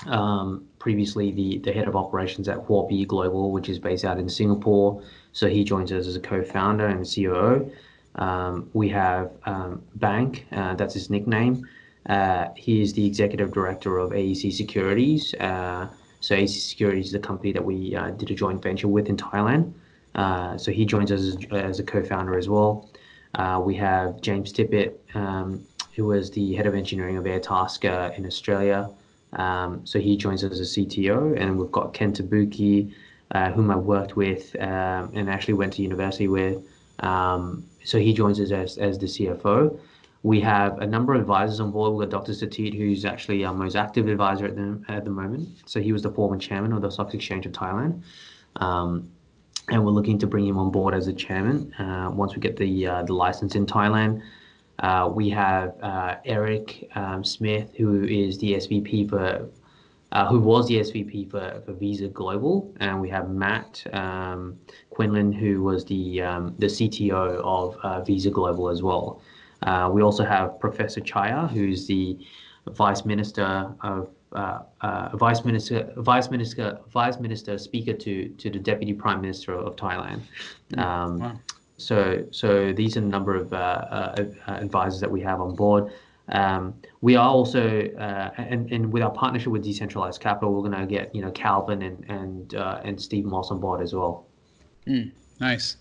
[0.07, 4.29] um, previously the, the head of operations at Huobi Global, which is based out in
[4.29, 5.01] Singapore.
[5.31, 7.71] So he joins us as a co-founder and COO.
[8.15, 11.67] Um, we have um, Bank, uh, that's his nickname.
[12.07, 15.33] Uh, he is the executive director of AEC Securities.
[15.35, 15.87] Uh,
[16.23, 19.17] so AC Securities is a company that we uh, did a joint venture with in
[19.17, 19.73] Thailand.
[20.15, 22.89] Uh, so he joins us as, as a co-founder as well.
[23.35, 25.65] Uh, we have James Tippett, um,
[25.97, 28.89] who was the head of engineering of Airtasker in Australia.
[29.33, 32.93] Um, so he joins us as a CTO, and we've got Ken Tabuki,
[33.31, 36.63] uh, whom I worked with um, and actually went to university with.
[36.99, 39.77] Um, so he joins us as, as the CFO.
[40.23, 41.93] We have a number of advisors on board.
[41.93, 42.31] We've got Dr.
[42.31, 45.49] Satit, who's actually our most active advisor at the, at the moment.
[45.65, 48.01] So he was the former chairman of the Stock Exchange of Thailand.
[48.55, 49.11] Um,
[49.69, 52.57] and we're looking to bring him on board as a chairman uh, once we get
[52.57, 54.21] the uh, the license in Thailand.
[54.79, 59.47] Uh, we have uh, Eric um, Smith, who is the SVP for,
[60.11, 64.57] uh, who was the SVP for, for Visa Global, and we have Matt um,
[64.89, 69.21] Quinlan, who was the um, the CTO of uh, Visa Global as well.
[69.63, 72.17] Uh, we also have Professor Chaya, who's the
[72.67, 78.59] Vice Minister of uh, uh, Vice Minister, Vice Minister, Vice Minister, Speaker to to the
[78.59, 80.21] Deputy Prime Minister of Thailand.
[80.73, 81.39] Mm, um, wow.
[81.77, 85.91] So so these are the number of uh, uh, advisors that we have on board.
[86.29, 87.67] Um, we are also,
[88.37, 91.81] and, and with our partnership with Decentralized Capital, we're going to get you know Calvin
[91.81, 94.25] and and and Steve Moss on board as well.
[94.87, 95.77] Mm, nice.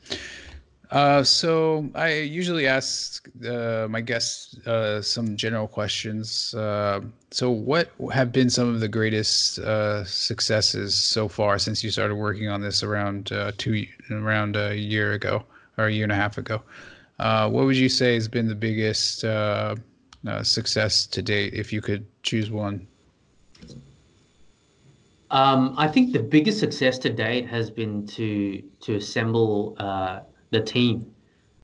[0.93, 6.53] Uh, so I usually ask uh, my guests uh, some general questions.
[6.53, 11.90] Uh, so, what have been some of the greatest uh, successes so far since you
[11.90, 15.43] started working on this around two around a year ago
[15.78, 16.61] or a year and a half ago?
[17.16, 19.24] what would you say has been the biggest
[20.43, 22.86] success to date, if you could choose one?
[25.30, 29.74] Um, I think the biggest success to date has been to to assemble
[30.53, 31.12] the team.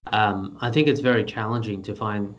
[0.08, 2.34] Um, I think it's very challenging to find.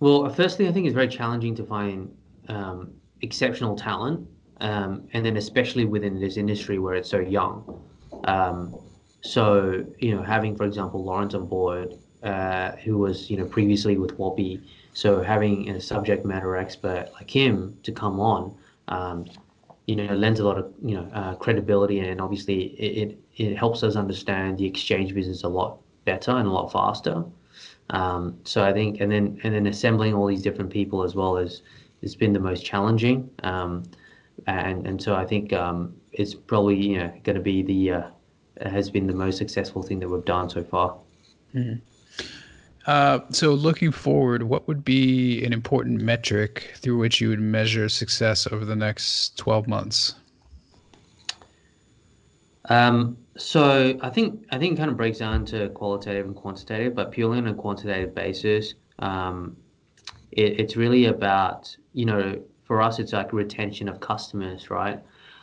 [0.00, 2.14] Well, firstly, I think it's very challenging to find
[2.48, 4.28] um, exceptional talent,
[4.60, 7.80] um, and then especially within this industry where it's so young.
[8.24, 8.76] Um,
[9.22, 13.96] so, you know, having, for example, Lawrence on board, uh, who was, you know, previously
[13.96, 14.60] with Huobi,
[14.92, 18.54] so having a subject matter expert like him to come on,
[18.88, 19.26] um,
[19.86, 23.56] you know, lends a lot of, you know, uh, credibility, and obviously it, it it
[23.56, 27.24] helps us understand the exchange business a lot better and a lot faster.
[27.90, 31.38] Um, so I think, and then and then assembling all these different people as well
[31.38, 31.62] as
[32.02, 33.30] it's been the most challenging.
[33.42, 33.84] Um,
[34.46, 38.10] and and so I think um, it's probably you know going to be the uh,
[38.62, 40.98] has been the most successful thing that we've done so far.
[41.54, 41.78] Mm-hmm.
[42.86, 47.88] Uh, so looking forward, what would be an important metric through which you would measure
[47.88, 50.14] success over the next 12 months?
[52.68, 56.94] Um, so I think I think it kind of breaks down to qualitative and quantitative,
[56.94, 59.56] but purely on a quantitative basis, um,
[60.32, 65.00] it, it's really about you know for us it's like retention of customers, right?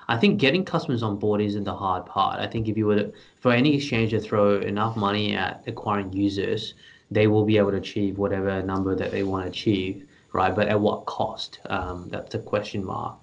[0.10, 2.39] I think getting customers on board isn't the hard part.
[2.39, 6.12] I think if you were to, for any exchange to throw enough money at acquiring
[6.12, 6.74] users,
[7.14, 10.55] they will be able to achieve whatever number that they want to achieve, right?
[10.55, 11.59] But at what cost?
[11.70, 13.16] Um, that's the question mark.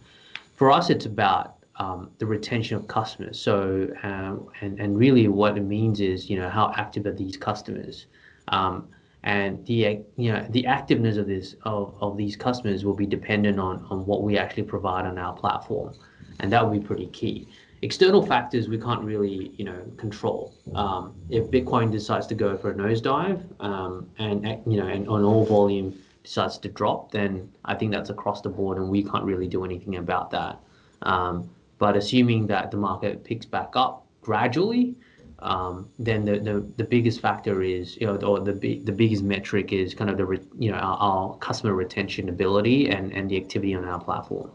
[0.54, 3.40] For us, it's about um, the retention of customers.
[3.40, 7.36] So, um, and, and really what it means is, you know, how active are these
[7.36, 8.06] customers?
[8.48, 8.88] Um,
[9.22, 13.58] and the, you know, the activeness of this, of, of these customers will be dependent
[13.58, 15.94] on, on what we actually provide on our platform.
[16.40, 17.48] And that will be pretty key.
[17.82, 20.54] External factors we can't really, you know, control.
[20.74, 25.24] Um, if Bitcoin decides to go for a nosedive, um, and, you know, and on
[25.24, 29.24] all volume decides to drop, then I think that's across the board and we can't
[29.24, 30.60] really do anything about that.
[31.02, 34.94] Um, but assuming that the market picks back up gradually,
[35.38, 39.72] um, then the, the, the biggest factor is, you know, or the the biggest metric
[39.72, 43.74] is kind of the, you know, our, our customer retention ability and, and the activity
[43.74, 44.50] on our platform.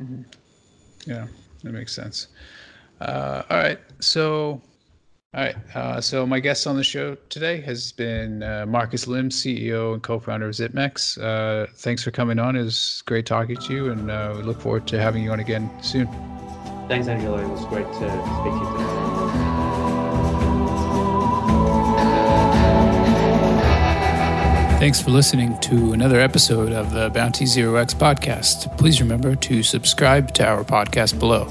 [0.00, 0.22] Mm-hmm.
[1.06, 1.26] Yeah,
[1.64, 2.28] that makes sense.
[3.00, 3.78] Uh, all right.
[4.00, 4.60] So,
[5.34, 5.56] all right.
[5.74, 10.02] Uh, so my guest on the show today has been uh, Marcus Lim, CEO and
[10.02, 11.20] co-founder of ZipMex.
[11.20, 12.54] Uh, thanks for coming on.
[12.56, 15.40] It was great talking to you, and uh, we look forward to having you on
[15.40, 16.06] again soon.
[16.88, 17.38] Thanks, Angelo.
[17.38, 19.03] It was great to speak to you today.
[24.84, 28.76] Thanks for listening to another episode of the Bounty Zero X podcast.
[28.76, 31.48] Please remember to subscribe to our podcast below.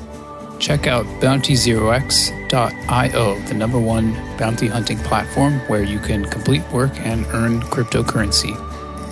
[0.60, 7.26] Check out bountyzerox.io, the number one bounty hunting platform where you can complete work and
[7.34, 8.54] earn cryptocurrency.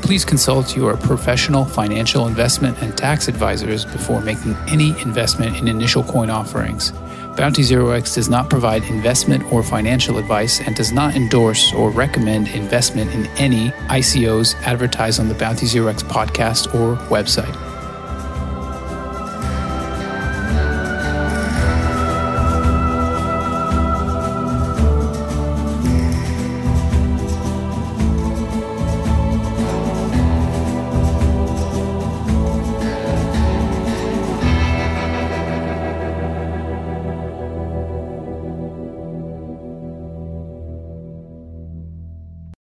[0.03, 6.03] Please consult your professional financial investment and tax advisors before making any investment in initial
[6.03, 6.93] coin offerings.
[7.36, 11.90] Bounty Zero X does not provide investment or financial advice and does not endorse or
[11.90, 17.70] recommend investment in any ICOs advertised on the Bounty Zero X podcast or website.